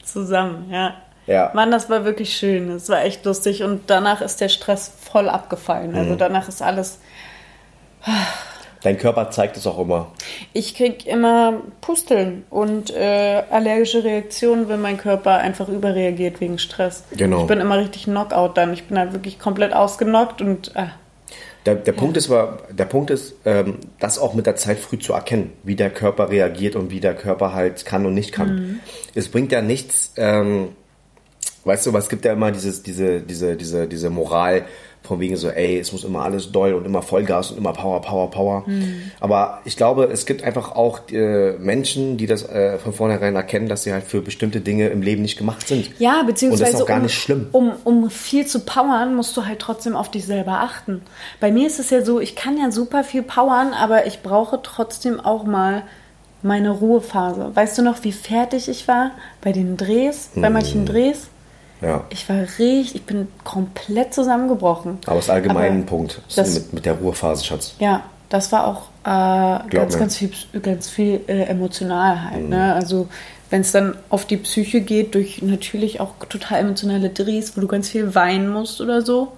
[0.03, 0.95] zusammen, ja.
[1.27, 1.51] Ja.
[1.53, 2.69] Mann, das war wirklich schön.
[2.71, 5.91] Es war echt lustig und danach ist der Stress voll abgefallen.
[5.91, 5.97] Mhm.
[5.97, 6.99] Also danach ist alles.
[8.83, 10.11] Dein Körper zeigt es auch immer.
[10.53, 17.03] Ich krieg immer Pusteln und äh, allergische Reaktionen, wenn mein Körper einfach überreagiert wegen Stress.
[17.17, 17.41] Genau.
[17.41, 18.73] Ich bin immer richtig Knockout dann.
[18.73, 20.91] Ich bin dann wirklich komplett ausgenockt und ah,
[21.65, 25.13] Der, der Punkt ist der Punkt ist, ähm, das auch mit der Zeit früh zu
[25.13, 28.55] erkennen, wie der Körper reagiert und wie der Körper halt kann und nicht kann.
[28.55, 28.79] Mhm.
[29.15, 30.69] Es bringt ja nichts, ähm,
[31.63, 34.65] weißt du, was gibt ja immer dieses, diese, diese, diese, diese Moral
[35.05, 38.01] von wegen so, ey, es muss immer alles doll und immer Vollgas und immer Power,
[38.01, 38.63] Power, Power.
[38.65, 39.11] Mhm.
[39.19, 43.69] Aber ich glaube, es gibt einfach auch äh, Menschen, die das äh, von vornherein erkennen,
[43.69, 45.89] dass sie halt für bestimmte Dinge im Leben nicht gemacht sind.
[45.99, 47.47] Ja, Und beziehungsweise das ist auch gar um, nicht schlimm.
[47.51, 51.01] Um, um viel zu powern, musst du halt trotzdem auf dich selber achten.
[51.39, 54.59] Bei mir ist es ja so, ich kann ja super viel powern, aber ich brauche
[54.61, 55.83] trotzdem auch mal
[56.41, 57.51] meine Ruhephase.
[57.55, 60.85] Weißt du noch, wie fertig ich war bei den Drehs, bei manchen Mhm.
[60.85, 61.27] Drehs?
[61.85, 62.03] Ja.
[62.09, 64.97] Ich war richtig, ich bin komplett zusammengebrochen.
[65.05, 66.21] Aber es ist allgemein Aber ein Punkt.
[66.27, 67.75] Das das- mit, mit der Ruhephase, Schatz.
[67.79, 69.99] Ja, das war auch äh, ganz, mir.
[69.99, 72.43] ganz viel, ganz viel äh, emotional halt.
[72.43, 72.49] Mhm.
[72.49, 72.73] Ne?
[72.73, 73.07] Also
[73.51, 77.67] wenn es dann auf die Psyche geht, durch natürlich auch total emotionale Drehs, wo du
[77.67, 79.33] ganz viel weinen musst oder so.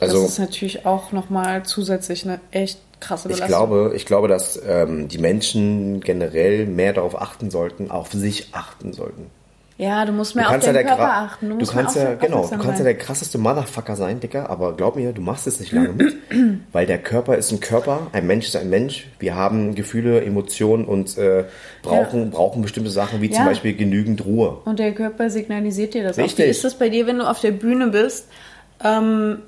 [0.00, 3.48] Also das ist natürlich auch nochmal zusätzlich eine echt krasse ich Belastung.
[3.48, 8.92] glaube, ich glaube, dass ähm, die Menschen generell mehr darauf achten sollten, auf sich achten
[8.92, 9.26] sollten.
[9.78, 11.48] Ja, du musst Du mehr auf kannst ja deinen der Körper achten.
[11.50, 12.84] Du, Du kannst ja, auf- genau, du kannst ja sein.
[12.84, 16.16] der krasseste Motherfucker sein, Dicker, aber glaub mir, du machst es nicht lange mit,
[16.72, 19.06] weil der Körper ist ein Körper, ein Mensch ist ein Mensch.
[19.20, 21.44] Wir haben Gefühle, Emotionen und äh,
[21.82, 23.46] brauchen, brauchen bestimmte Sachen wie zum Ja.
[23.46, 24.58] Beispiel genügend Ruhe.
[24.64, 26.24] Und der Körper signalisiert dir das auch.
[26.24, 26.46] Richtig.
[26.46, 28.26] Wie ist das bei dir, wenn du auf der Bühne bist?
[28.84, 29.38] Ähm,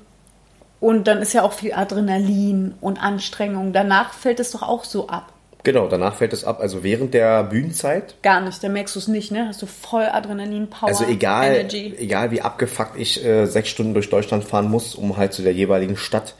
[0.79, 3.71] und dann ist ja auch viel Adrenalin und Anstrengung.
[3.73, 5.31] Danach fällt es doch auch so ab.
[5.63, 6.59] Genau, danach fällt es ab.
[6.59, 9.47] Also während der Bühnenzeit Gar nicht, da merkst du es nicht, ne?
[9.47, 11.93] Hast du voll Adrenalin, Power, Also egal, Energy.
[11.99, 15.53] egal wie abgefuckt ich äh, sechs Stunden durch Deutschland fahren muss, um halt zu der
[15.53, 16.35] jeweiligen Stadt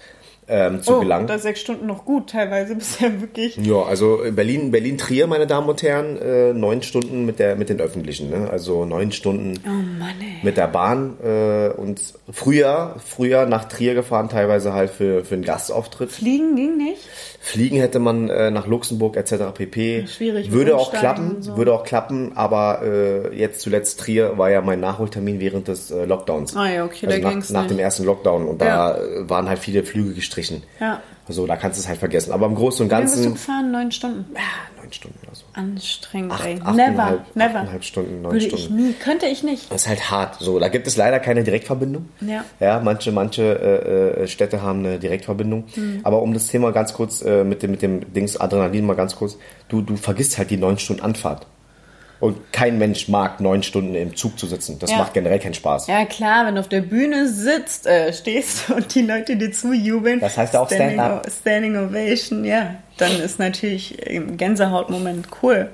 [0.48, 1.28] ähm, zu Oh, gelangen.
[1.28, 3.56] da sechs Stunden noch gut, teilweise bisher wirklich.
[3.58, 7.70] Ja, also Berlin, Berlin Trier, meine Damen und Herren, äh, neun Stunden mit der mit
[7.70, 8.50] den öffentlichen, ne?
[8.50, 10.40] Also neun Stunden Oh Mann, ey.
[10.44, 12.02] mit der Bahn äh, und
[12.32, 16.12] früher, früher nach Trier gefahren, teilweise halt für für einen Gastauftritt.
[16.12, 17.02] Fliegen ging nicht?
[17.44, 19.34] Fliegen hätte man äh, nach Luxemburg etc.
[19.56, 20.06] pp.
[20.06, 21.58] Schwierig Würde auch klappen, so.
[21.58, 26.06] würde auch klappen, aber äh, jetzt zuletzt Trier war ja mein Nachholtermin während des äh,
[26.06, 26.56] Lockdowns.
[26.56, 27.72] Ah ja, okay, also da nach, ging's nach nicht.
[27.72, 28.98] dem ersten Lockdown und da Ja.
[28.98, 30.62] äh, waren halt viele Flüge gestrichen.
[30.80, 31.02] Ja.
[31.28, 32.32] Also da kannst du es halt vergessen.
[32.32, 33.72] Aber im Großen und Wie lange bist du Ganzen gefahren?
[33.72, 34.26] Neun Stunden.
[34.92, 35.44] Neun Stunden oder so.
[35.54, 36.56] Anstrengend, Acht- ey.
[36.62, 37.60] achteinhalb- Never, never.
[37.60, 38.64] achteinhalb Stunden, neun Würde Stunden.
[38.66, 38.94] ich nie.
[38.94, 39.72] Könnte ich nicht.
[39.72, 40.38] Das ist halt hart.
[40.40, 42.10] So, da gibt es leider keine Direktverbindung.
[42.22, 42.44] Ja.
[42.60, 45.66] Ja, manche, manche äh, äh, Städte haben eine Direktverbindung.
[45.74, 46.02] Hm.
[46.04, 49.16] Aber um das Thema ganz kurz äh, mit dem mit dem Dings Adrenalin mal ganz
[49.16, 49.38] kurz,
[49.70, 51.46] du du vergisst halt die neun Stunden Anfahrt.
[52.22, 54.78] Und kein Mensch mag neun Stunden im Zug zu sitzen.
[54.80, 55.00] Das Ja.
[55.00, 55.88] macht generell keinen Spaß.
[55.88, 60.20] Ja klar, wenn du auf der Bühne sitzt, äh, stehst und die Leute dir zujubeln.
[60.22, 61.28] Das heißt ja auch Standing, Stand-up.
[61.42, 62.76] Standing Ovation, ja.
[62.98, 65.70] Dann ist natürlich im Gänsehautmoment cool.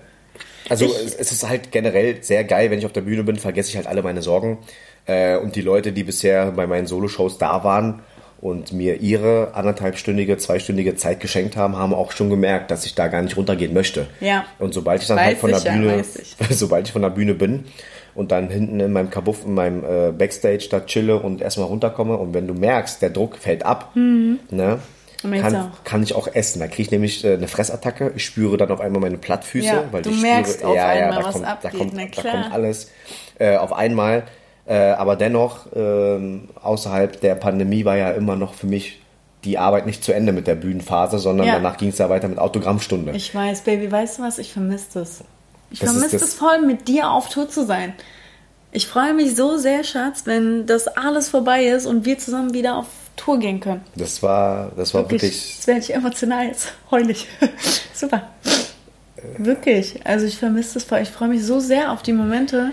[0.69, 3.35] Also Ich- es, es ist halt generell sehr geil, wenn ich auf der Bühne bin,
[3.35, 4.57] vergesse ich halt alle meine Sorgen.
[5.05, 7.99] Äh, und die Leute, die bisher bei meinen Soloshows da waren
[8.39, 13.07] und mir ihre anderthalbstündige, zweistündige Zeit geschenkt haben, haben auch schon gemerkt, dass ich da
[13.07, 14.07] gar nicht runtergehen möchte.
[14.19, 14.45] Ja.
[14.59, 16.35] Und sobald ich dann Weiß halt von der ich ja, Bühne, ich.
[16.57, 17.65] sobald ich von der Bühne bin
[18.13, 22.17] und dann hinten in meinem Kabuff, in meinem äh, Backstage da chille und erstmal runterkomme
[22.17, 24.79] und wenn du merkst, der Druck fällt ab, ne,
[25.23, 26.59] mir geht's kann, kann ich auch essen.
[26.59, 28.11] Da kriege ich nämlich äh, eine Fressattacke.
[28.15, 30.93] Ich spüre dann auf einmal meine Plattfüße, Ja, weil du ich merkst spüre, auf ja,
[30.93, 32.91] ja, einmal, da was kommt, da abgeht, kommt, na da kommt alles
[33.39, 34.23] äh, auf einmal.
[34.67, 39.01] Äh, aber dennoch, ähm, außerhalb der Pandemie war ja immer noch für mich
[39.45, 41.53] die Arbeit nicht zu Ende mit der Bühnenphase, sondern Ja.
[41.53, 43.13] danach ging es ja weiter mit Autogrammstunde.
[43.13, 44.39] Ich weiß, Baby, weißt du was?
[44.39, 45.23] Ich vermisse das.
[45.71, 47.93] Ich vermisse das- es voll, mit dir auf Tour zu sein.
[48.73, 52.75] Ich freue mich so sehr, Schatz, wenn das alles vorbei ist und wir zusammen wieder
[52.75, 53.81] auf Tour gehen können.
[53.95, 57.27] Das war, das war wirklich, Wirklich, jetzt werde ich emotional, jetzt heul ich.
[57.93, 58.23] Super.
[59.37, 60.05] Wirklich.
[60.05, 60.99] Also ich vermisse das voll.
[60.99, 62.71] Ich freue mich so sehr auf die Momente.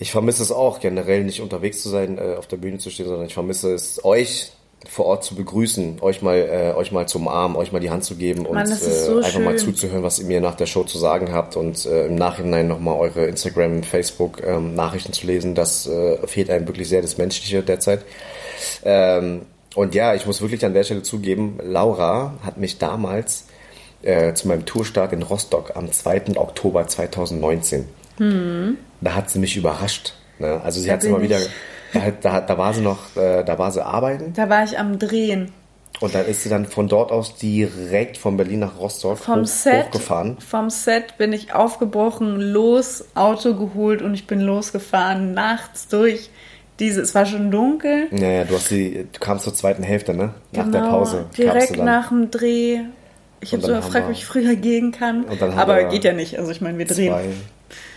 [0.00, 3.06] Ich vermisse es auch, generell nicht unterwegs zu sein, äh, auf der Bühne zu stehen,
[3.06, 4.52] sondern ich vermisse es, euch
[4.86, 8.04] vor Ort zu begrüßen, euch mal, äh, euch mal zu umarmen, euch mal die Hand
[8.04, 9.74] zu geben und Mann, das ist äh, so einfach mal schön.
[9.74, 12.96] zuzuhören, was ihr mir nach der Show zu sagen habt und äh, im Nachhinein nochmal
[12.98, 15.56] eure Instagram, Facebook ähm, Nachrichten zu lesen.
[15.56, 18.04] Das äh, fehlt einem wirklich sehr, das Menschliche derzeit.
[18.84, 19.42] Ähm,
[19.74, 23.46] und ja, ich muss wirklich an der Stelle zugeben, Laura hat mich damals
[24.02, 26.36] äh, zu meinem Tourstart in Rostock am 2.
[26.36, 27.86] Oktober 2019.
[29.00, 30.14] Da hat sie mich überrascht.
[30.38, 30.60] Ne?
[30.64, 31.38] Also sie Da hat immer wieder,
[31.92, 34.98] da, da, da war sie noch, äh, da war sie arbeiten Da war ich am
[34.98, 35.52] Drehen.
[36.00, 39.46] und dann ist sie dann von dort aus direkt von Berlin nach Rostock Vom hoch,
[39.46, 40.36] Set, hochgefahren.
[40.40, 46.30] vom Set bin ich aufgebrochen, los, Auto geholt und ich bin losgefahren, nachts durch
[46.78, 48.06] diese, es war schon dunkel.
[48.12, 50.34] Naja, du hast sie, du kamst zur zweiten Hälfte, ne?
[50.52, 51.24] Nach Genau, der Pause.
[51.36, 52.78] Direkt nach dem Dreh.
[53.40, 55.24] Ich habe so gefragt, ob ich früher gehen kann.
[55.56, 56.38] Aber wir geht ja nicht.
[56.38, 57.12] Also ich meine, wir drehen.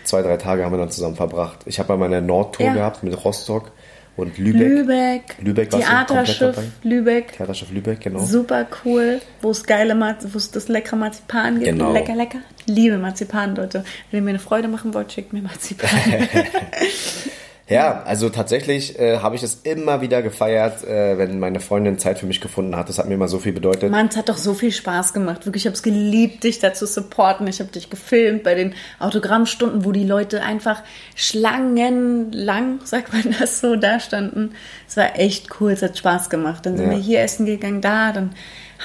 [0.03, 1.59] Zwei, drei Tage haben wir dann zusammen verbracht.
[1.65, 2.73] Ich habe ja meine Nordtour Ja.
[2.73, 3.71] gehabt mit Rostock
[4.17, 4.61] Und Lübeck.
[4.61, 6.57] Lübeck, Lübeck Theaterschiff?
[6.83, 7.31] Lübeck.
[7.37, 8.19] Theaterschiff Lübeck, genau.
[8.19, 11.65] Super cool, wo es geile wo es das leckere Marzipan gibt.
[11.65, 11.93] Genau.
[11.93, 12.39] Lecker, lecker.
[12.65, 13.83] Liebe Marzipan, Leute.
[14.11, 15.89] Wenn ihr mir eine Freude machen wollt, schickt mir Marzipan.
[17.71, 22.19] Ja, also tatsächlich äh, habe ich es immer wieder gefeiert, äh, wenn meine Freundin Zeit
[22.19, 22.89] für mich gefunden hat.
[22.89, 23.89] Das hat mir immer so viel bedeutet.
[23.89, 25.45] Mann, es hat doch so viel Spaß gemacht.
[25.45, 27.47] Wirklich, ich habe es geliebt, dich da zu supporten.
[27.47, 30.83] Ich habe dich gefilmt bei den Autogrammstunden, wo die Leute einfach
[31.15, 34.51] schlangenlang, sagt man das so, da standen.
[34.87, 36.65] Es war echt cool, es hat Spaß gemacht.
[36.65, 36.91] Dann sind Ja.
[36.97, 38.31] wir hier essen gegangen, da, dann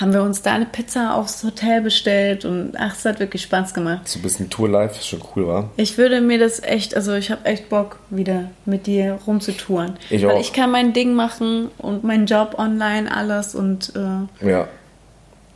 [0.00, 3.72] haben wir uns da eine Pizza aufs Hotel bestellt und ach, es hat wirklich Spaß
[3.74, 4.06] gemacht.
[4.06, 5.70] So ein bisschen Tour-Life, ist schon cool, war.
[5.76, 9.94] Ich würde mir das echt, also ich habe echt Bock, wieder mit dir rumzutouren.
[10.10, 10.40] Ich Weil auch.
[10.40, 14.68] ich kann mein Ding machen und meinen Job online, alles und äh, Ja.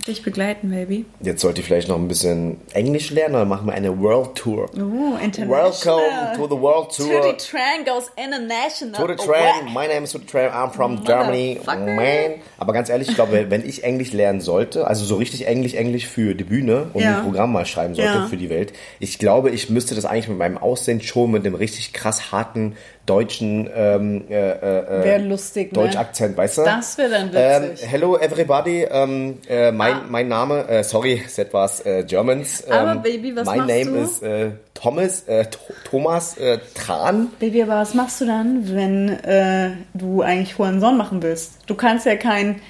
[0.06, 1.04] Dich begleiten, Baby.
[1.20, 4.70] Jetzt sollte ich vielleicht noch ein bisschen Englisch lernen, dann machen wir eine World Tour.
[4.74, 5.48] Oh, international.
[5.48, 7.22] Welcome to the World To Tour.
[7.22, 8.92] the train goes international.
[8.94, 12.40] To the Oh, train, my name is to the train, I'm from Germany, man.
[12.58, 16.06] Aber ganz ehrlich, ich glaube, wenn ich Englisch lernen sollte, also so richtig Englisch, Englisch
[16.06, 17.18] für die Bühne und Ja.
[17.18, 18.26] ein Programm mal schreiben sollte Ja.
[18.26, 21.54] für die Welt, ich glaube, ich müsste das eigentlich mit meinem Aussehen schon mit dem
[21.54, 25.78] richtig krass harten deutschen ähm, äh, äh, Wäre lustig, ne?
[25.82, 26.62] Deutsch-Akzent, weißt du?
[26.64, 27.88] Das wäre dann Ähm, witzig.
[27.90, 30.04] hello everybody, ähm, äh, mein, Ah.
[30.08, 32.64] mein Name, äh, sorry, es etwas äh, Germans.
[32.66, 34.02] Ähm, Aber Baby, was My machst name du?
[34.04, 35.58] is äh, Thomas, äh, Th-
[35.90, 37.28] Thomas äh, Tran.
[37.40, 41.54] Baby, aber was machst du dann, wenn äh, du eigentlich Huanson machen willst?
[41.66, 42.60] Du kannst ja keinen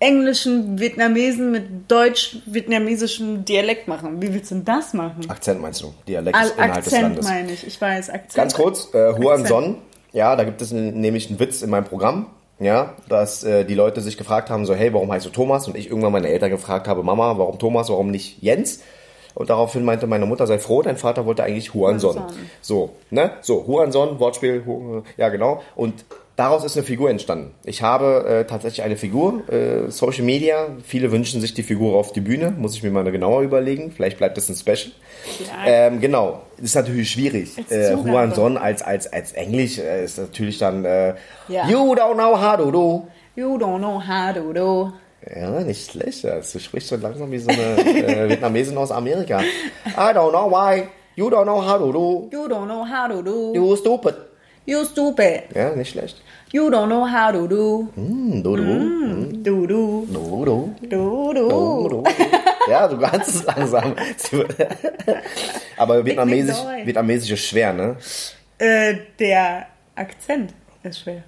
[0.00, 4.20] englischen Vietnamesen mit deutsch-vietnamesischem Dialekt machen.
[4.20, 5.28] Wie willst du denn das machen?
[5.28, 5.94] Akzent meinst du?
[6.08, 7.24] Dialekt Al ist Inhalt des Akzent Landes.
[7.26, 7.66] meine ich.
[7.66, 8.34] Ich weiß, Akzent.
[8.34, 9.44] Ganz kurz, äh, Huan.
[9.44, 9.76] Son,
[10.12, 12.26] ja, da gibt es nämlich einen Witz in meinem Programm,
[12.58, 15.68] ja, dass äh, die Leute sich gefragt haben, so, hey, warum heißt du Thomas?
[15.68, 18.80] Und ich irgendwann meine Eltern gefragt habe, Mama, warum Thomas, warum nicht Jens?
[19.34, 22.16] Und daraufhin meinte meine Mutter, sei froh, dein Vater wollte eigentlich Huanson.
[22.16, 22.38] Huanson.
[22.60, 23.32] So, ne?
[23.42, 25.62] So, Huanson, Wortspiel, Hu ja genau.
[25.76, 26.04] Und
[26.40, 27.52] daraus ist eine Figur entstanden.
[27.64, 30.68] Ich habe äh, tatsächlich eine Figur, äh, Social Media.
[30.84, 32.50] Viele wünschen sich die Figur auf die Bühne.
[32.50, 33.92] Muss ich mir mal genauer überlegen.
[33.92, 34.92] Vielleicht bleibt das ein Special.
[35.66, 37.58] Ähm, genau, ist natürlich schwierig.
[37.70, 38.10] Äh, Zugabe.
[38.12, 41.14] Huanson als, als, als Englisch äh, ist natürlich dann äh,
[41.48, 41.68] Ja.
[41.68, 43.06] You don't know how to do.
[43.36, 44.92] You don't know how to do.
[45.38, 46.24] Ja, nicht schlecht.
[46.24, 46.40] ja.
[46.40, 49.40] Du sprichst so langsam wie so eine äh, Vietnamesin aus Amerika.
[49.40, 50.84] I don't know why.
[51.16, 52.28] You don't know how to do.
[52.32, 53.52] You don't know how to do.
[53.54, 54.14] You stupid.
[54.70, 55.42] You stupid.
[55.54, 56.16] Ja, nicht schlecht.
[56.52, 57.88] You don't know how to do.
[57.96, 58.62] Hm, du, du.
[58.62, 60.06] Hm, Du, du.
[60.12, 60.74] du, du.
[60.82, 61.88] Du, Du, du.
[61.88, 62.04] du.
[62.70, 63.94] Ja, du kannst es langsam.
[65.76, 66.56] Aber Vietnamesisch.
[66.84, 67.96] Vietnamesisch ist schwer, ne?
[68.58, 71.22] Äh, der Akzent ist schwer.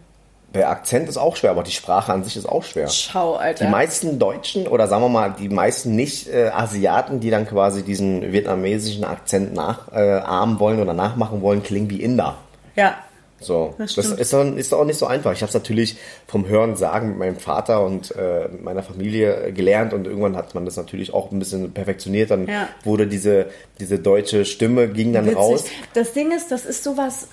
[0.54, 2.86] Der Akzent ist auch schwer, aber die Sprache an sich ist auch schwer.
[2.88, 3.64] Schau, Alter.
[3.64, 9.02] Die meisten Deutschen oder sagen wir mal die meisten Nicht-Asiaten, die dann quasi diesen vietnamesischen
[9.04, 12.36] Akzent nachahmen wollen oder nachmachen wollen, klingen wie Inder.
[12.76, 12.96] ja.
[13.44, 15.32] So, Das das, ist, dann, ist auch nicht so einfach.
[15.32, 19.46] Ich habe es natürlich vom Hören sagen mit meinem Vater und äh, mit meiner Familie
[19.48, 22.30] äh, gelernt und irgendwann hat man das natürlich auch ein bisschen perfektioniert.
[22.30, 22.68] Dann Ja.
[22.84, 23.46] wurde diese,
[23.80, 25.38] diese deutsche Stimme ging dann Witzig.
[25.38, 25.64] raus.
[25.94, 27.28] Das Ding ist, das ist sowas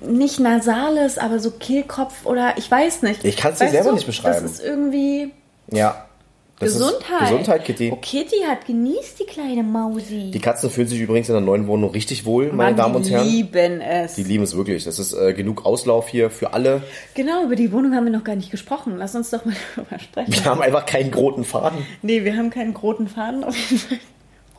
[0.00, 3.24] nicht Nasales, aber so Kehlkopf oder ich weiß nicht.
[3.24, 4.42] Ich kann's dir Weißt selber du, nicht beschreiben.
[4.42, 5.32] Das ist irgendwie
[5.70, 6.04] Ja.
[6.60, 7.20] Das Gesundheit.
[7.20, 7.90] Gesundheit, Kitty.
[7.92, 10.30] Oh, Kitty hat genießt die kleine Mausi.
[10.32, 13.06] Die Katzen fühlen sich übrigens in der neuen Wohnung richtig wohl, meine Mann, Damen und
[13.06, 13.28] die Herren.
[13.28, 14.14] lieben es.
[14.14, 14.82] Die lieben es wirklich.
[14.84, 16.82] Das ist äh, genug Auslauf hier für alle.
[17.14, 18.94] genau, über die Wohnung haben wir noch gar nicht gesprochen.
[18.98, 20.32] Lass uns doch mal darüber sprechen.
[20.34, 21.78] Wir haben einfach keinen roten Faden.
[22.02, 23.98] Nee, wir haben keinen roten Faden auf jeden Fall.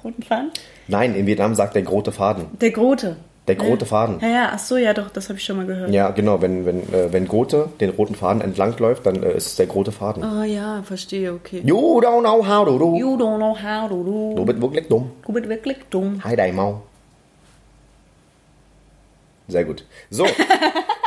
[0.02, 0.52] Roten Faden?
[0.88, 2.46] Nein, in Vietnam sagt der rote Faden.
[2.62, 3.18] Der Grote.
[3.58, 4.20] Der rote Faden.
[4.22, 5.90] Ja, ja, ach so, ja doch, das habe ich schon mal gehört.
[5.92, 6.42] Ja, genau.
[6.42, 9.68] Wenn, wenn, äh, wenn Gote den roten Faden entlang läuft, dann äh, ist es der
[9.70, 10.24] rote Faden.
[10.24, 11.62] Ah ja, verstehe, okay.
[11.64, 12.96] You don't know how to do.
[12.96, 14.34] You don't know how to do.
[14.36, 15.12] Du bist wirklich dumm.
[15.26, 16.22] Du bist wirklich dumm.
[16.24, 16.82] Hi, dein Mau.
[19.48, 19.84] Sehr gut.
[20.10, 20.26] So.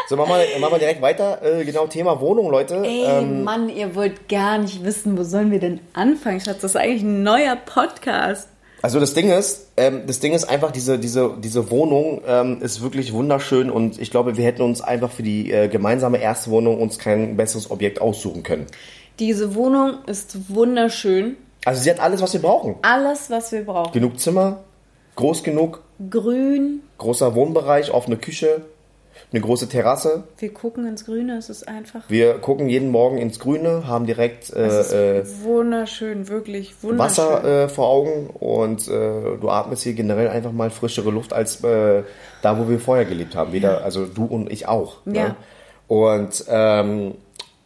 [0.09, 1.41] So, machen wir, machen wir direkt weiter.
[1.43, 2.83] Äh, genau, Thema Wohnung, Leute.
[2.85, 6.61] Ey, Ähm, Mann, ihr wollt gar nicht wissen, wo sollen wir denn anfangen, Schatz?
[6.61, 8.49] Das ist eigentlich ein neuer Podcast.
[8.83, 12.83] Also das Ding ist, ähm, das Ding ist einfach, diese, diese, diese Wohnung ähm, ist
[12.83, 16.81] wirklich wunderschön und ich glaube, wir hätten uns einfach für die äh, gemeinsame erste Wohnung
[16.81, 18.67] uns kein besseres Objekt aussuchen können.
[19.21, 21.37] Diese Wohnung ist wunderschön.
[21.65, 22.75] Also sie hat alles, was wir brauchen.
[22.83, 23.93] Alles, was wir brauchen.
[23.93, 24.65] Genug Zimmer,
[25.15, 26.83] groß genug, Grün.
[26.99, 28.63] großer Wohnbereich, offene Küche,
[29.33, 30.25] eine große Terrasse.
[30.39, 32.03] Wir gucken ins Grüne, es ist einfach.
[32.09, 36.99] Wir gucken jeden Morgen ins Grüne, haben direkt Es ist äh, äh, wunderschön, wirklich wunderschön.
[36.99, 38.91] Wasser äh, vor Augen und äh,
[39.41, 42.03] du atmest hier generell einfach mal frischere Luft als äh,
[42.43, 43.53] da, wo wir vorher gelebt haben.
[43.53, 44.97] Weder, also du und ich auch.
[45.07, 45.13] Ja.
[45.29, 45.37] Ne?
[45.89, 47.15] Und ähm,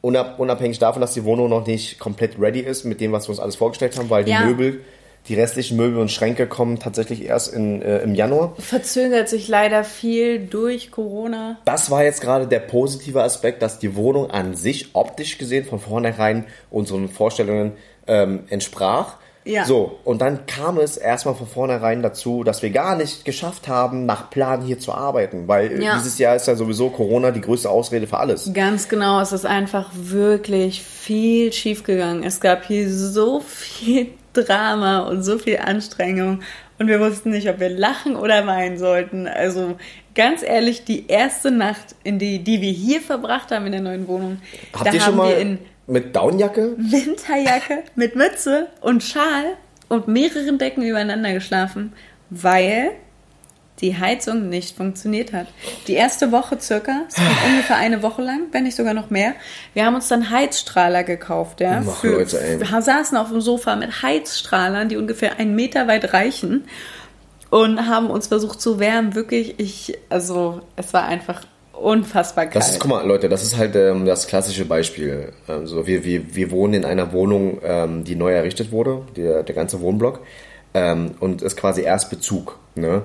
[0.01, 3.31] unab unabhängig davon, dass die Wohnung noch nicht komplett ready ist mit dem, was wir
[3.31, 4.45] uns alles vorgestellt haben, weil die Ja.
[4.45, 4.81] Möbel,
[5.29, 8.55] Die restlichen Möbel und Schränke kommen tatsächlich erst in, äh, im Januar.
[8.59, 11.59] Verzögert sich leider viel durch Corona.
[11.65, 15.81] Das war jetzt gerade der positive Aspekt, dass die Wohnung an sich optisch gesehen von
[15.81, 17.73] vornherein unseren Vorstellungen
[18.07, 19.17] ähm, entsprach.
[19.45, 19.65] Ja.
[19.65, 24.05] So, und dann kam es erstmal von vornherein dazu, dass wir gar nicht geschafft haben,
[24.05, 25.95] nach Plan hier zu arbeiten, weil äh, Ja.
[25.97, 28.51] dieses Jahr ist ja sowieso Corona die größte Ausrede für alles.
[28.53, 32.25] Ganz genau, es ist einfach wirklich viel schiefgegangen.
[32.25, 34.09] Es gab hier so viel
[34.45, 36.43] Drama und so viel Anstrengung
[36.79, 39.27] und wir wussten nicht, ob wir lachen oder weinen sollten.
[39.27, 39.77] Also
[40.15, 44.09] ganz ehrlich, die erste Nacht, in die, die wir hier verbracht haben in der neuen
[44.09, 44.39] Wohnung,
[44.73, 46.75] Habt da ihr haben schon wir mal in mit Downjacke?
[46.77, 49.57] Winterjacke mit Mütze und Schal
[49.89, 51.93] und mehreren Decken übereinander geschlafen,
[52.31, 52.91] weil
[53.81, 55.49] die Heizung nicht funktioniert hat.
[55.87, 59.35] Die erste Woche circa, es ging ungefähr eine Woche lang, wenn nicht sogar noch mehr.
[59.75, 61.83] Wir haben uns dann Heizstrahler gekauft, ja.
[61.87, 62.59] Ach, Leute, ey.
[62.59, 66.65] wir saßen auf dem Sofa mit Heizstrahlern, die ungefähr einen Meter weit reichen
[67.51, 69.15] und haben uns versucht zu wärmen.
[69.15, 72.57] Wirklich, ich, also es war einfach unfassbar kalt.
[72.57, 75.33] Das ist, guck mal, Leute, das ist halt ähm, das klassische Beispiel.
[75.49, 79.43] Ähm, so, wir, wir, wir wohnen in einer Wohnung, ähm, die neu errichtet wurde, der,
[79.43, 80.21] der ganze Wohnblock,
[80.75, 82.59] ähm, und ist quasi Erstbezug.
[82.75, 83.03] Ne?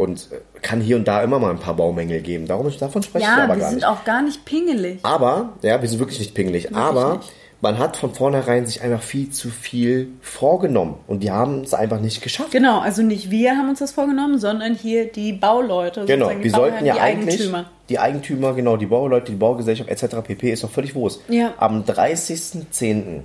[0.00, 2.46] Und äh, kann hier und da immer mal ein paar Baumängel geben.
[2.46, 3.86] Darum, davon spreche ich ja, aber wir gar sind nicht.
[3.86, 4.98] auch gar nicht pingelig.
[5.02, 7.32] Aber, ja, wir sind wirklich nicht pingelig, aber nicht.
[7.60, 12.00] man hat von vornherein sich einfach viel zu viel vorgenommen und die haben es einfach
[12.00, 12.50] nicht geschafft.
[12.50, 16.06] Genau, also nicht wir haben uns das vorgenommen, sondern hier die Bauleute.
[16.06, 17.70] Genau, die Bauherren, sollten ja die eigentlich, Eigentümer.
[17.90, 20.16] die Eigentümer, genau, die Bauleute, die Baugesellschaft etc.
[20.24, 20.50] pp.
[20.50, 21.20] ist doch völlig Wurst.
[21.28, 21.52] Ja.
[21.58, 23.20] Am 30.10.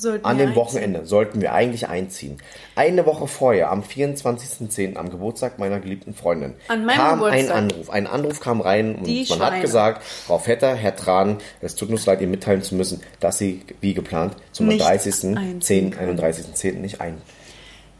[0.00, 0.56] Sollten an dem einziehen.
[0.64, 2.38] Wochenende sollten wir eigentlich einziehen.
[2.76, 7.56] Eine Woche vorher, am 24.10., am Geburtstag meiner geliebten Freundin, An meinem kam ein Geburtstag.
[7.56, 7.90] Anruf.
[7.90, 9.62] Ein Anruf kam rein und Die man hat Schweine.
[9.62, 13.62] gesagt, Frau Vetter, Herr Tran, es tut uns leid, Ihnen mitteilen zu müssen, dass Sie,
[13.80, 16.18] wie geplant, zum Nicht 30.10., einziehen können.
[16.18, 16.74] 31.10.
[16.74, 17.00] nicht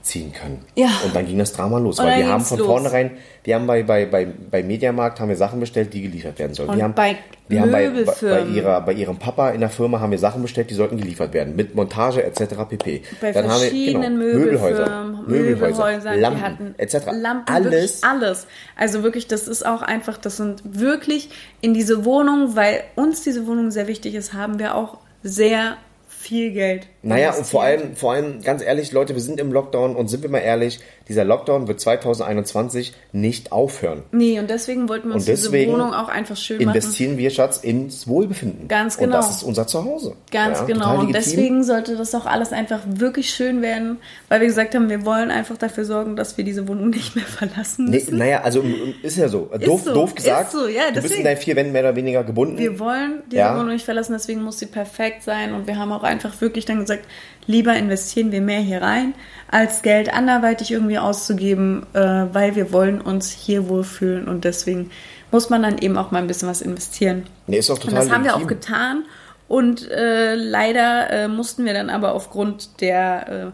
[0.09, 0.64] einziehen können.
[0.75, 0.88] Ja.
[1.05, 2.66] Und dann ging das Drama los, weil wir haben von los.
[2.66, 3.12] vornherein,
[3.44, 6.71] wir haben bei, bei, bei, bei Mediamarkt haben wir Sachen bestellt, die geliefert werden sollen.
[6.71, 7.16] Und wir haben, bei
[7.49, 10.42] wir haben bei, bei, bei, ihrer, bei ihrem Papa in der Firma haben wir Sachen
[10.42, 12.55] bestellt, die sollten geliefert werden, mit Montage etc.
[12.68, 13.03] pp.
[13.21, 16.94] Bei Dann haben wir, verschiedenen genau, Möbelfirmen, Möbelhäuser, Möbelhäusern, Lampen hatten etc.
[17.12, 18.03] Lampen, Alles.
[18.03, 18.47] alles.
[18.77, 23.47] Also wirklich, das ist auch einfach, das sind wirklich in diese Wohnung, weil uns diese
[23.47, 25.77] Wohnung sehr wichtig ist, haben wir auch sehr
[26.18, 26.87] viel Geld.
[27.03, 30.23] Naja, und vor allem, vor allem, ganz ehrlich, Leute, wir sind im Lockdown und sind
[30.23, 34.03] wir mal ehrlich, dieser Lockdown wird 2021 nicht aufhören.
[34.13, 36.69] Nee, und deswegen wollten wir uns Und deswegen diese Wohnung auch einfach schön machen.
[36.77, 38.69] Investieren wir, Schatz, ins Wohlbefinden.
[38.69, 39.17] Ganz Und genau.
[39.17, 40.15] das ist unser Zuhause.
[40.31, 40.99] Ganz Ja, genau.
[41.01, 45.05] Und deswegen sollte das auch alles einfach wirklich schön werden, weil wir gesagt haben, wir
[45.07, 48.19] wollen einfach dafür sorgen, dass wir diese Wohnung nicht mehr verlassen Nee, müssen.
[48.19, 48.63] naja, also
[49.03, 49.51] ist ja so.
[49.65, 50.53] Doof, so, doof gesagt.
[50.53, 51.21] ist so, ja, du bist deswegen.
[51.21, 52.59] in deinen vier Wänden mehr oder weniger gebunden.
[52.59, 53.55] Wir wollen diese Ja.
[53.55, 55.55] Wohnung nicht verlassen, deswegen muss sie perfekt sein.
[55.55, 57.07] Und wir haben auch einfach wirklich dann gesagt,
[57.46, 59.14] lieber investieren wir mehr hier rein,
[59.51, 64.29] als Geld anderweitig irgendwie auszugeben, äh, weil wir wollen uns hier wohlfühlen.
[64.29, 64.90] Und deswegen
[65.31, 67.24] muss man dann eben auch mal ein bisschen was investieren.
[67.46, 69.05] nee, ist Und total das haben wir auch getan.
[69.48, 73.51] Und äh, leider äh, mussten wir dann aber aufgrund der äh,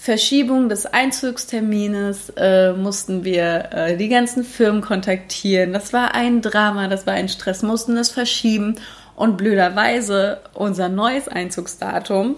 [0.00, 5.74] Verschiebung des Einzugstermines äh, mussten wir äh, die ganzen Firmen kontaktieren.
[5.74, 8.76] Das war ein Drama, das war ein Stress, mussten es verschieben.
[9.14, 12.36] Und blöderweise unser neues Einzugsdatum,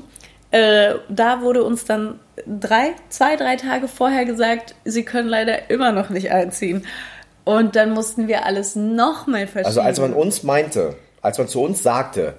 [0.53, 5.93] äh, da wurde uns dann drei, zwei, drei Tage vorher gesagt, sie können leider immer
[5.93, 6.87] noch nicht einziehen.
[7.45, 9.67] Und dann mussten wir alles nochmal verschieben.
[9.67, 12.35] Also als man uns meinte, als man zu uns sagte,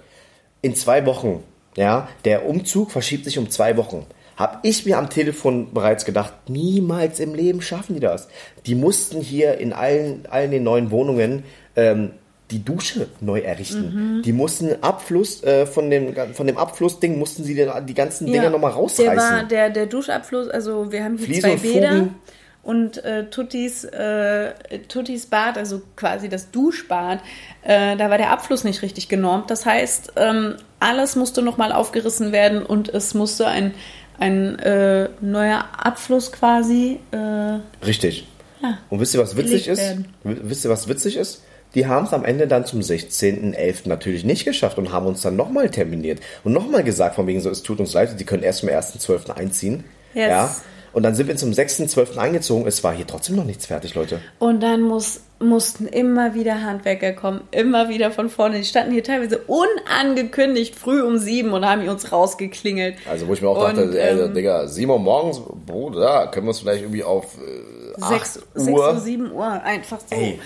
[0.61, 1.43] in zwei Wochen,
[1.75, 4.05] ja, der Umzug verschiebt sich um zwei Wochen,
[4.37, 8.27] habe ich mir am Telefon bereits gedacht, niemals im Leben schaffen die das.
[8.65, 11.43] Die mussten hier in allen, allen den neuen Wohnungen
[11.75, 12.11] ähm,
[12.53, 14.17] die Dusche neu errichten.
[14.17, 14.21] Mhm.
[14.21, 18.71] Die mussten Abfluss äh, von dem von dem Abflussding mussten sie die ganzen Dinger nochmal
[18.71, 19.15] rausreißen.
[19.15, 22.15] Der war der, der Duschabfluss, also wir haben hier Fliesen zwei Bäder Fugen.
[22.61, 24.53] und äh, Tuttis, äh,
[24.87, 27.19] Tuttis Bad, also quasi das Duschbad,
[27.63, 29.49] äh, da war der Abfluss nicht richtig genormt.
[29.49, 33.73] Das heißt, ähm, alles musste nochmal aufgerissen werden und es musste ein,
[34.19, 36.99] ein äh, neuer Abfluss quasi.
[37.11, 38.27] Äh, Richtig.
[38.61, 38.77] Ja.
[38.89, 39.79] Und wisst ihr, was witzig ist?
[39.79, 40.07] werden.
[40.23, 41.41] Wisst ihr, was witzig ist?
[41.75, 43.87] Die haben es am Ende dann zum 16.11.
[43.87, 47.49] natürlich nicht geschafft und haben uns dann nochmal terminiert und nochmal gesagt, von wegen so,
[47.49, 49.31] es tut uns leid, die können erst zum 1.12.
[49.31, 49.83] einziehen.
[50.13, 50.29] Yes.
[50.29, 50.55] Ja.
[50.93, 52.17] Und dann sind wir zum 6.12.
[52.17, 52.67] eingezogen.
[52.67, 54.19] Es war hier trotzdem noch nichts fertig, Leute.
[54.37, 58.59] Und dann muss, mussten immer wieder Handwerker kommen, immer wieder von vorne.
[58.59, 62.97] Die standen hier teilweise unangekündigt früh um sieben und haben uns rausgeklingelt.
[63.09, 66.45] Also wo ich mir auch Und, dachte, ey, ähm, Digga, 7 Uhr morgens, Bruder, können
[66.45, 68.93] wir uns vielleicht irgendwie auf äh, 6, 8 6 Uhr...
[68.93, 70.15] Uhr, 7 Uhr, einfach so.
[70.15, 70.39] Ey.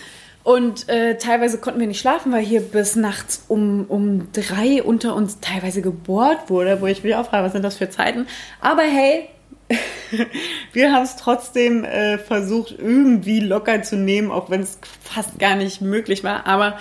[0.48, 5.14] Und äh, teilweise konnten wir nicht schlafen, weil hier bis nachts um, um drei unter
[5.14, 8.28] uns teilweise gebohrt wurde, wo ich mich auch frage, was sind das für Zeiten.
[8.62, 9.28] Aber hey,
[10.72, 15.58] wir haben es trotzdem äh, versucht, irgendwie locker zu nehmen, auch wenn es fast gar
[15.58, 16.48] nicht möglich war.
[16.48, 16.78] Aber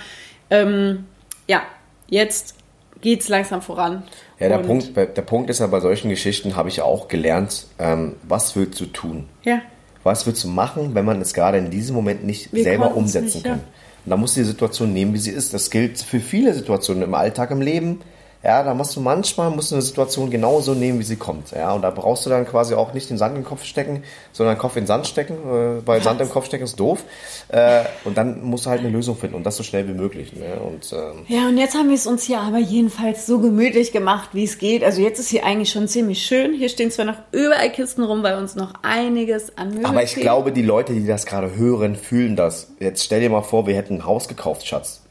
[0.49, 1.03] ähm,
[1.49, 1.61] ja,
[2.07, 2.55] jetzt
[3.01, 4.03] geht es langsam voran.
[4.39, 8.15] Ja, der Punkt, der Punkt ist ja, bei solchen Geschichten habe ich auch gelernt, ähm,
[8.23, 9.27] was willst du tun?
[9.43, 9.61] Ja,
[10.07, 13.25] Was willst du machen, wenn man es gerade in diesem Moment nicht Wir selber umsetzen
[13.25, 13.51] nicht, ja.
[13.51, 13.59] kann?
[14.05, 15.53] Und da musst du die Situation nehmen, wie sie ist.
[15.53, 17.99] Das gilt für viele Situationen im Alltag, im Leben.
[18.47, 21.51] Ja, da musst du manchmal musst du eine Situation genauso nehmen, wie sie kommt.
[21.51, 24.03] Ja, und da brauchst du dann quasi auch nicht den Sand in den Kopf stecken,
[24.31, 27.03] sondern den Kopf in den Sand stecken, äh, weil Sand im Kopf stecken ist doof.
[27.49, 30.31] Äh, und dann musst du halt eine Lösung finden und das so schnell wie möglich.
[30.33, 30.45] Ne?
[30.61, 34.29] Und ähm, Ja, und jetzt haben wir es uns hier aber jedenfalls so gemütlich gemacht,
[34.31, 34.81] wie es geht.
[34.81, 36.53] Also jetzt ist hier eigentlich schon ziemlich schön.
[36.53, 40.11] Hier stehen zwar noch überall Kisten rum, weil uns noch einiges an Möbel Aber ich
[40.13, 40.23] fehlt.
[40.23, 42.71] glaube, die Leute, die das gerade hören, fühlen das.
[42.79, 45.01] Jetzt stell dir mal vor, wir hätten ein Haus gekauft, Schatz.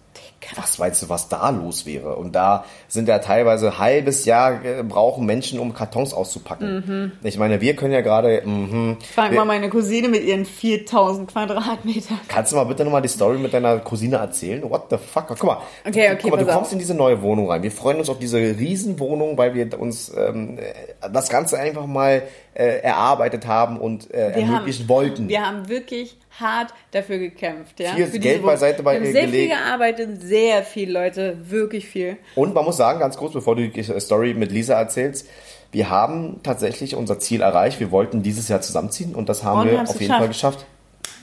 [0.54, 2.16] Was weißt du, was da los wäre?
[2.16, 7.12] Und da sind ja teilweise ein halbes Jahr äh, brauchen Menschen, um Kartons auszupacken.
[7.22, 8.42] Ich meine, wir können ja gerade.
[8.44, 12.20] mhm, Frag mal meine Cousine mit ihren 4000 Quadratmetern.
[12.28, 14.62] Kannst du mal bitte nochmal die Story mit deiner Cousine erzählen?
[14.68, 15.26] What the fuck?
[15.28, 16.72] Guck mal, Okay, okay, guck mal du kommst auf.
[16.72, 17.62] in diese neue Wohnung rein.
[17.62, 22.22] Wir freuen uns auf diese Riesenwohnung, weil wir uns ähm, äh, das Ganze einfach mal
[22.54, 25.28] äh, erarbeitet haben und äh, ermöglichen haben, wollten.
[25.28, 27.80] Wir haben wirklich hart dafür gekämpft.
[27.80, 27.92] Ja?
[27.94, 29.32] Viel Geld beiseite bei- haben sehr gelegt.
[29.32, 32.16] viel gearbeitet, sehr viel Leute, wirklich viel.
[32.34, 35.28] Und man muss sagen, ganz kurz, bevor du die Story mit Lisa erzählst,
[35.72, 37.80] wir haben tatsächlich unser Ziel erreicht.
[37.80, 40.64] Wir wollten dieses Jahr zusammenziehen und das haben Und wir auf jeden Fall geschafft.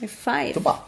[0.02, 0.54] High five.
[0.54, 0.84] Super.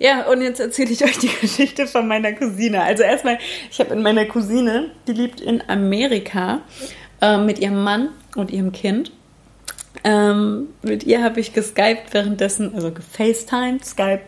[0.00, 2.82] Ja, und jetzt erzähle ich euch die Geschichte von meiner Cousine.
[2.82, 3.38] Also erstmal,
[3.70, 6.60] ich habe in meiner Cousine, die lebt in Amerika
[7.20, 9.10] äh, mit ihrem Mann und ihrem Kind.
[10.04, 13.84] Ähm, mit ihr habe ich geskypt währenddessen, also gefacetimed.
[13.84, 14.20] Skype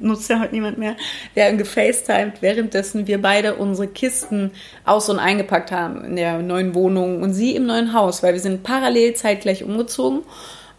[0.00, 0.96] nutzt ja heute niemand mehr.
[1.34, 4.50] Wir haben gefacetimed, währenddessen wir beide unsere Kisten
[4.84, 8.40] aus- und eingepackt haben in der neuen Wohnung und sie im neuen Haus, weil wir
[8.40, 10.20] sind parallel zeitgleich umgezogen.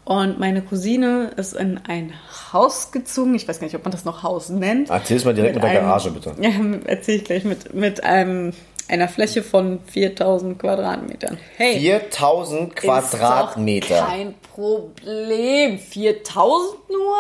[0.06, 2.14] Und meine Cousine ist in ein
[2.54, 3.36] Haus gezogen.
[3.36, 4.90] Ich weiß gar nicht, ob man das noch Haus nennt.
[4.90, 6.34] Erzähl's mal direkt mit, der einem- Garage, bitte.
[6.42, 6.52] Ja,
[6.86, 8.54] erzähle ich gleich mit, mit einem,
[8.90, 11.38] einer Fläche von 4000 Quadratmetern.
[11.58, 13.96] Hey, 4000 Quadratmeter.
[13.96, 15.80] Ist doch kein Problem.
[15.80, 17.16] 4000 nur?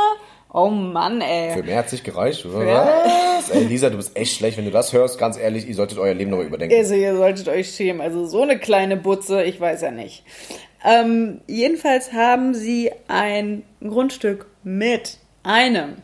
[0.53, 1.53] Oh Mann, ey.
[1.53, 2.65] Für mehr hat sich gereicht, oder?
[2.65, 3.49] Was?
[3.49, 4.57] Ey, Lisa, du bist echt schlecht.
[4.57, 6.75] Wenn du das hörst, ganz ehrlich, ihr solltet euer Leben nochmal überdenken.
[6.75, 8.01] Also ihr solltet euch schämen.
[8.01, 10.23] Also so eine kleine Butze, ich weiß ja nicht.
[10.85, 15.97] Ähm, jedenfalls haben sie ein Grundstück mit einem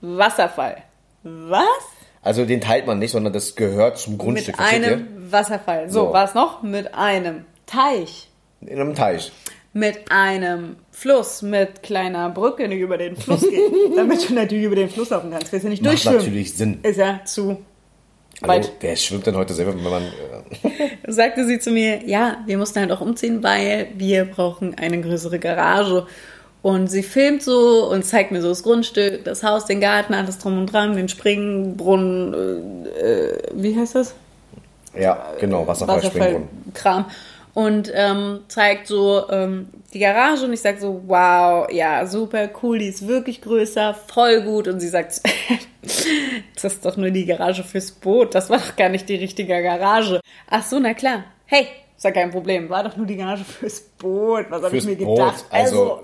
[0.00, 0.82] Wasserfall.
[1.22, 1.95] Was?
[2.26, 4.56] Also den teilt man nicht, sondern das gehört zum Grundstück.
[4.58, 4.72] mit ihr?
[4.88, 5.88] einem Wasserfall.
[5.90, 6.12] So, So.
[6.12, 6.62] was noch?
[6.62, 8.28] Mit einem Teich.
[8.60, 9.32] In einem Teich.
[9.72, 13.60] Mit einem Fluss, mit kleiner Brücke, die über den Fluss geht.
[13.96, 15.52] damit du natürlich über den Fluss laufen kannst.
[15.52, 16.18] Willst du nicht Macht durchschwimmen?
[16.18, 16.78] natürlich Sinn.
[16.82, 17.58] Ist ja zu
[18.40, 18.72] Also, weit.
[18.80, 20.02] wer schwimmt denn heute selber, wenn man...
[20.02, 20.08] Äh,
[21.12, 25.38] sagte sie zu mir, ja, wir mussten halt auch umziehen, weil wir brauchen eine größere
[25.38, 26.06] Garage.
[26.66, 30.38] Und sie filmt so und zeigt mir so das Grundstück, das Haus, den Garten, alles
[30.38, 34.16] drum und dran, den Springbrunnen, äh, äh, wie heißt das?
[34.98, 36.48] ja, genau, Wasserfall, Springbrunnen.
[36.74, 37.04] Kram.
[37.54, 42.80] Und ähm, zeigt so ähm, die Garage und ich sag so, wow, ja, super cool,
[42.80, 44.66] die ist wirklich größer, voll gut.
[44.66, 45.20] Und sie sagt,
[45.82, 49.62] das ist doch nur die Garage fürs Boot, das war doch gar nicht die richtige
[49.62, 50.20] Garage.
[50.50, 51.22] Ach so, na klar.
[51.44, 54.46] Hey, ist ja kein Problem, war doch nur die Garage fürs Boot.
[54.50, 55.18] Was habe ich mir Boot.
[55.18, 55.44] gedacht?
[55.50, 56.02] Also,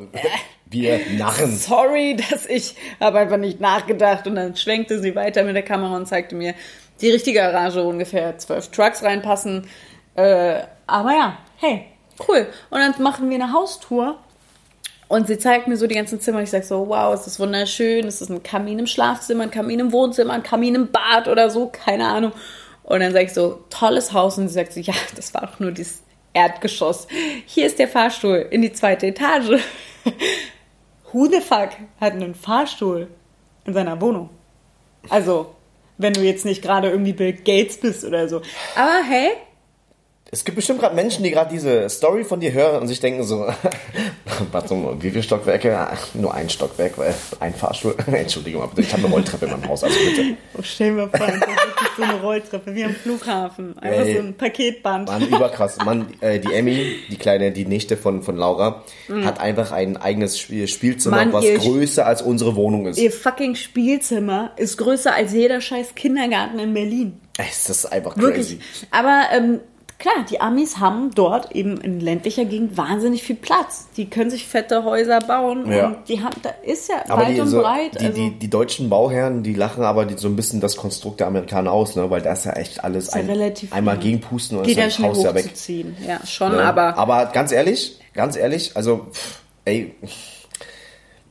[0.67, 1.57] wir Narren.
[1.57, 5.97] sorry, dass ich habe einfach nicht nachgedacht und dann schwenkte sie weiter mit der Kamera
[5.97, 6.55] und zeigte mir
[7.01, 9.67] die richtige Garage, wo ungefähr zwölf Trucks reinpassen.
[10.15, 11.85] Äh, aber ja, hey,
[12.29, 12.47] cool.
[12.71, 14.19] Und dann machen wir eine Haustour
[15.09, 16.43] und sie zeigt mir so die ganzen Zimmer.
[16.43, 18.07] Ich sage so, wow, es ist wunderschön.
[18.07, 21.51] Es ist ein Kamin im Schlafzimmer, ein Kamin im Wohnzimmer, ein Kamin im Bad oder
[21.51, 22.33] so, keine Ahnung.
[22.93, 24.37] Und dann sage ich so, tolles Haus.
[24.37, 26.03] Und sie sagt so, ja, das war doch nur dieses
[26.35, 27.09] Erdgeschoss.
[27.47, 29.63] Hier ist der Fahrstuhl in die zweite Etage.
[31.11, 33.09] Who the fuck hat einen Fahrstuhl
[33.65, 34.29] in seiner Wohnung?
[35.09, 35.55] Also,
[35.97, 38.43] wenn du jetzt nicht gerade irgendwie Bill Gates bist oder so.
[38.77, 39.31] Aber hey,
[40.35, 43.23] Es gibt bestimmt gerade Menschen, die gerade diese Story von dir hören und sich denken
[43.23, 43.47] so,
[44.51, 45.77] warte mal, wie viele Stockwerke?
[45.79, 47.95] Ach, nur ein Stockwerk, weil ein Fahrstuhl.
[48.07, 50.37] Entschuldigung, aber ich habe eine Rolltreppe in meinem Haus, also bitte.
[50.57, 51.45] oh, stell mir vor, wirklich
[51.99, 53.77] so eine Rolltreppe wie am Flughafen.
[53.79, 54.14] Einfach Ey.
[54.14, 55.09] so ein Paketband.
[55.11, 55.77] Mann, überkrass.
[55.85, 58.85] Mann, äh, die Emmy, die kleine, die Nichte von, von Laura,
[59.25, 61.33] hat einfach ein eigenes Spiel, Spielzimmer, Mhm.
[61.33, 62.96] Mann, was größer als unsere Wohnung ist.
[62.98, 67.21] Ihr fucking Spielzimmer ist größer als jeder scheiß Kindergarten in Berlin.
[67.37, 68.46] Ey, Das ist einfach Wirklich.
[68.59, 68.59] crazy.
[68.90, 69.61] Aber ähm,
[70.03, 73.87] klar, die Amis haben dort eben in ländlicher Gegend wahnsinnig viel Platz.
[73.96, 75.87] Die können sich fette Häuser bauen Ja.
[75.87, 78.00] und die haben, da ist ja Aber weit die, und so, breit.
[78.00, 81.21] die, also, die, die deutschen Bauherren, die lachen aber die, so ein bisschen das Konstrukt
[81.21, 82.11] der Amerikaner aus, ne?
[82.11, 85.23] weil da ist ja echt alles ein, relativ einmal gegenpusten und ist ja das Haus
[85.23, 85.50] ja weg.
[86.07, 86.63] Ja, schon, Ne?
[86.63, 89.94] aber aber ganz ehrlich, ganz ehrlich, also pff, ey,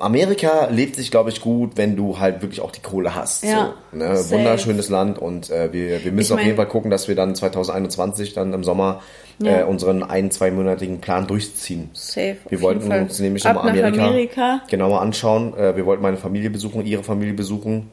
[0.02, 3.43] Amerika lebt sich, glaube ich, gut, wenn du halt wirklich auch die Kohle hast.
[3.43, 4.20] Ja, so, ne?
[4.30, 7.34] Wunderschönes Land und äh, wir, wir müssen Ich auf jeden Fall gucken, dass wir dann
[7.36, 9.02] 2021 dann im Sommer
[9.39, 9.62] Ja.
[9.62, 11.89] äh, unseren ein-, zweimonatigen Plan durchziehen.
[11.93, 12.38] Safe.
[12.49, 14.62] Wir wollten uns nämlich nochmal Amerika, Amerika.
[14.70, 15.56] genauer anschauen.
[15.58, 17.89] Äh, wir wollten meine Familie besuchen, ihre Familie besuchen.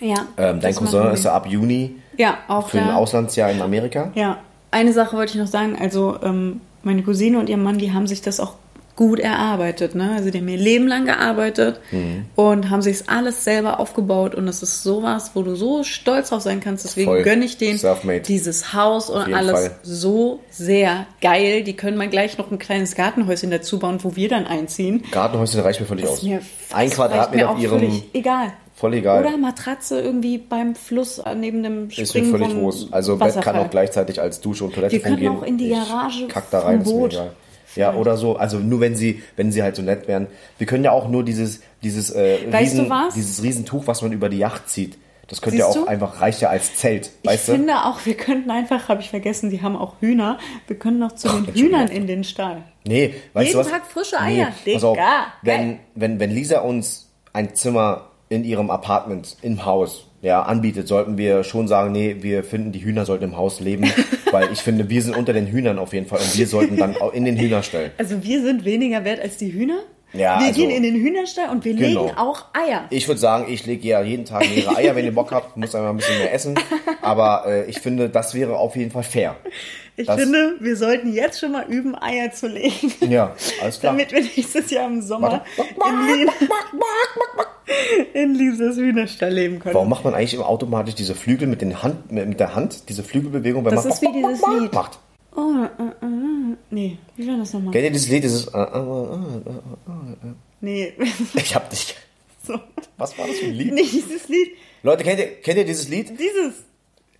[0.00, 0.26] Ja.
[0.36, 2.94] Ähm, dein Cousin ist ja ab Juni Ja, auch für ein da.
[2.96, 4.10] Auslandsjahr in Amerika.
[4.14, 4.38] Ja,
[4.70, 5.76] eine Sache wollte ich noch sagen.
[5.80, 8.54] Also, ähm, meine Cousine und ihr Mann, die haben sich das auch
[8.96, 9.94] gut erarbeitet.
[9.94, 10.12] Ne?
[10.16, 12.26] Also, die haben ihr Leben lang gearbeitet Mhm.
[12.36, 14.34] und haben sich alles selber aufgebaut.
[14.34, 16.84] Und das ist sowas, wo du so stolz drauf sein kannst.
[16.84, 17.22] Deswegen Voll.
[17.22, 17.80] gönne ich denen
[18.26, 19.70] dieses Haus und alles Fall.
[19.82, 21.64] so sehr geil.
[21.64, 25.02] Die können mal gleich noch ein kleines Gartenhäuschen dazu bauen, wo wir dann einziehen.
[25.10, 26.22] Gartenhäuschen reicht mir völlig aus.
[26.22, 26.40] Mir
[26.72, 27.80] Ein Quadratmeter auf ihrem.
[27.80, 28.52] völlig egal.
[28.76, 29.24] Voll egal.
[29.24, 32.88] Oder Matratze irgendwie beim Fluss äh, neben dem Ist mir Springen völlig Wurst.
[32.92, 35.36] Also Bett kann auch gleichzeitig als Dusche und Toilette Wir können fungieren.
[35.38, 37.30] auch in die Ich Garage kack da rein, ist mir egal.
[37.76, 38.36] Ja, oder so.
[38.36, 40.26] Also nur wenn sie, wenn sie halt so nett wären.
[40.58, 44.28] Wir können ja auch nur dieses, dieses, äh, Weißt Riesen, dieses Riesentuch, was man über
[44.28, 44.98] die Yacht zieht.
[45.28, 45.90] Das könnte Siehst ja auch du?
[45.90, 47.10] einfach, reicht ja als Zelt.
[47.22, 47.52] Ich Weißt du?
[47.52, 50.38] finde auch, wir könnten einfach, habe ich vergessen, die haben auch Hühner.
[50.66, 51.54] Wir können noch zu den.
[51.54, 52.62] Hühnern in den Stall.
[52.86, 53.72] Nee, weißt Jeden du was?
[53.72, 54.48] Tag frische Eier.
[54.48, 55.78] auf, Digga, wenn, geil.
[55.94, 61.44] wenn, wenn Lisa uns ein Zimmer in ihrem Apartment, im Haus, ja, anbietet, sollten wir
[61.44, 63.84] schon sagen, nee, wir finden, die Hühner sollten im Haus leben,
[64.30, 66.96] weil ich finde, wir sind unter den Hühnern auf jeden Fall und wir sollten dann
[66.96, 67.92] auch in den Hühnerstall.
[67.98, 69.80] Also wir sind weniger wert als die Hühner.
[70.14, 72.04] Ja, wir also- gehen in den Hühnerstall und wir Genau.
[72.06, 72.84] legen auch Eier.
[72.90, 75.74] Ich würde sagen, ich lege ja jeden Tag mehrere Eier, wenn ihr Bock habt, muss
[75.74, 76.54] einmal ein bisschen mehr essen,
[77.02, 79.36] aber äh, ich finde, das wäre auf jeden Fall fair.
[79.96, 82.92] Ich das- finde, wir sollten jetzt schon mal üben, Eier zu legen.
[83.08, 83.92] Ja, alles klar.
[83.92, 85.44] Damit wir nächstes Jahr im Sommer
[88.12, 89.74] in, Lises Hühnerstall leben können.
[89.74, 93.02] Warum macht man eigentlich immer automatisch diese Flügel mit, den Hand, mit der Hand, diese
[93.02, 94.72] Flügelbewegung, wenn Das man ist wie dieses Lied.
[94.72, 94.98] macht?
[95.36, 97.72] Oh, äh, äh, nee, wie war das nochmal?
[97.72, 98.24] Kennt ihr dieses Lied?
[98.24, 100.94] Dieses, äh, äh, Nee,
[101.34, 101.94] ich hab dich.
[102.46, 102.58] so.
[102.96, 103.74] Was war das für ein Lied?
[103.74, 104.52] Nee, dieses Lied.
[104.82, 106.10] Leute, kennt ihr, kennt ihr dieses Lied?
[106.10, 106.64] Dieses.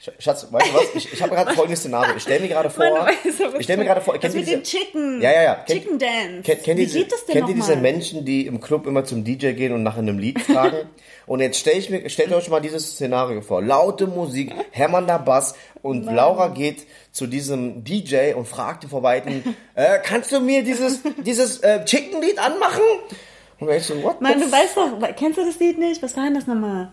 [0.04, 0.94] Sch- Schatz, weißt du was?
[0.94, 2.14] Ich, ich habe gerade folgendes Szenario.
[2.16, 2.84] Ich stelle mir gerade vor.
[2.90, 3.14] Mann,
[3.58, 4.14] ich stelle mir gerade vor.
[4.18, 5.22] Das Kennt ihr mit diese, Chicken.
[5.22, 5.54] Ja, ja, ja.
[5.54, 6.42] Kennt- Chicken Dance.
[6.42, 7.76] Kennt, kennt, Wie diese, geht das denn kennt ihr diese?
[7.76, 10.76] Menschen, die im Club immer zum DJ gehen und nach einem Lied fragen?
[11.26, 13.62] und jetzt stell ich mir, stellt euch mal dieses Szenario vor.
[13.62, 19.42] Laute Musik, hämmernder Bass und Laura geht zu diesem DJ und fragt ihn vor Weitem,
[19.74, 22.82] äh, kannst du mir dieses, dieses äh, Chicken-Lied anmachen?
[23.60, 26.02] Und ich so, what Mann, the du weißt doch, kennst du das Lied nicht?
[26.02, 26.92] Was war denn das nochmal?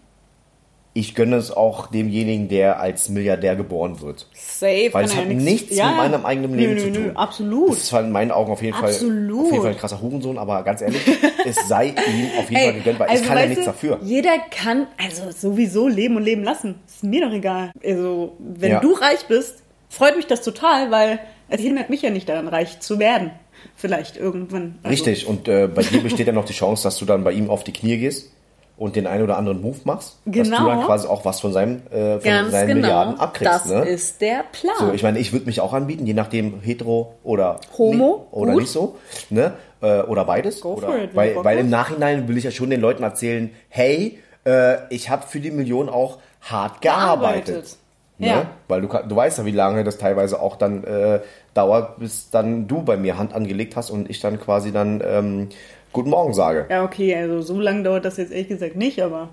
[0.93, 4.27] Ich gönne es auch demjenigen, der als Milliardär geboren wird.
[4.33, 4.89] Safe.
[4.91, 7.03] Weil es hat ja nichts ja, mit meinem eigenen Leben nö, zu nö, tun.
[7.05, 7.69] Nö, absolut.
[7.69, 10.63] Das ist in meinen Augen auf jeden Fall, auf jeden Fall ein krasser Hurensohn, aber
[10.63, 11.01] ganz ehrlich,
[11.45, 13.99] es sei ihm auf jeden Fall gegönnt, weil ich kann ja nichts du, dafür.
[14.03, 16.75] Jeder kann also sowieso leben und leben lassen.
[16.85, 17.71] Ist mir doch egal.
[17.85, 18.79] Also, wenn Ja.
[18.81, 22.81] du reich bist, freut mich das total, weil es hindert mich ja nicht daran, reich
[22.81, 23.31] zu werden.
[23.77, 24.79] Vielleicht irgendwann.
[24.83, 27.31] Also, Richtig, und äh, bei dir besteht ja noch die Chance, dass du dann bei
[27.31, 28.31] ihm auf die Knie gehst
[28.77, 30.17] und den einen oder anderen Move machst.
[30.25, 30.65] Dass du Genau.
[30.67, 32.81] dann quasi auch was von, seinem, äh, von Ganz seinen genau.
[32.81, 33.53] Milliarden abkriegst.
[33.53, 33.81] das ne?
[33.85, 34.75] ist der Plan.
[34.79, 38.51] So, ich meine, ich würde mich auch anbieten, je nachdem hetero oder Homo, ni- oder
[38.53, 38.61] gut.
[38.61, 38.95] nicht so,
[39.29, 39.53] ne?
[39.81, 40.61] Äh, oder beides.
[40.61, 41.69] Go oder, it, weil, weil im.
[41.69, 45.89] Nachhinein will ich ja schon den Leuten erzählen, hey, äh, ich habe für die Million
[45.89, 47.45] auch hart gearbeitet.
[47.45, 47.77] Gearbeitet.
[48.17, 48.27] Ne?
[48.27, 48.45] Ja.
[48.67, 51.21] Weil du, du weißt ja, wie lange das teilweise auch dann äh,
[51.55, 55.49] dauert, bis dann du bei mir Hand angelegt hast und ich dann quasi dann ähm,
[55.93, 56.67] Guten Morgen sage.
[56.69, 59.29] ja, okay, also so lange dauert das jetzt ehrlich gesagt nicht, aber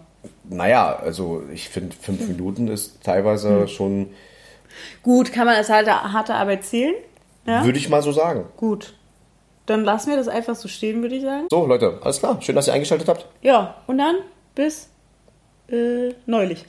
[0.49, 2.29] Naja, also ich finde, fünf Hm.
[2.29, 4.11] Minuten ist teilweise schon,
[5.03, 6.95] gut, kann man als harte, harte Arbeit zählen?
[7.47, 8.45] Ja, würde ich mal so sagen.
[8.57, 8.95] gut.
[9.67, 11.47] Dann lassen wir das einfach so stehen, würde ich sagen.
[11.51, 12.39] So, Leute, alles klar.
[12.41, 13.27] Schön, dass ihr eingeschaltet habt.
[13.43, 14.17] Ja, und dann
[14.55, 14.89] bis
[15.71, 16.65] äh, neulich.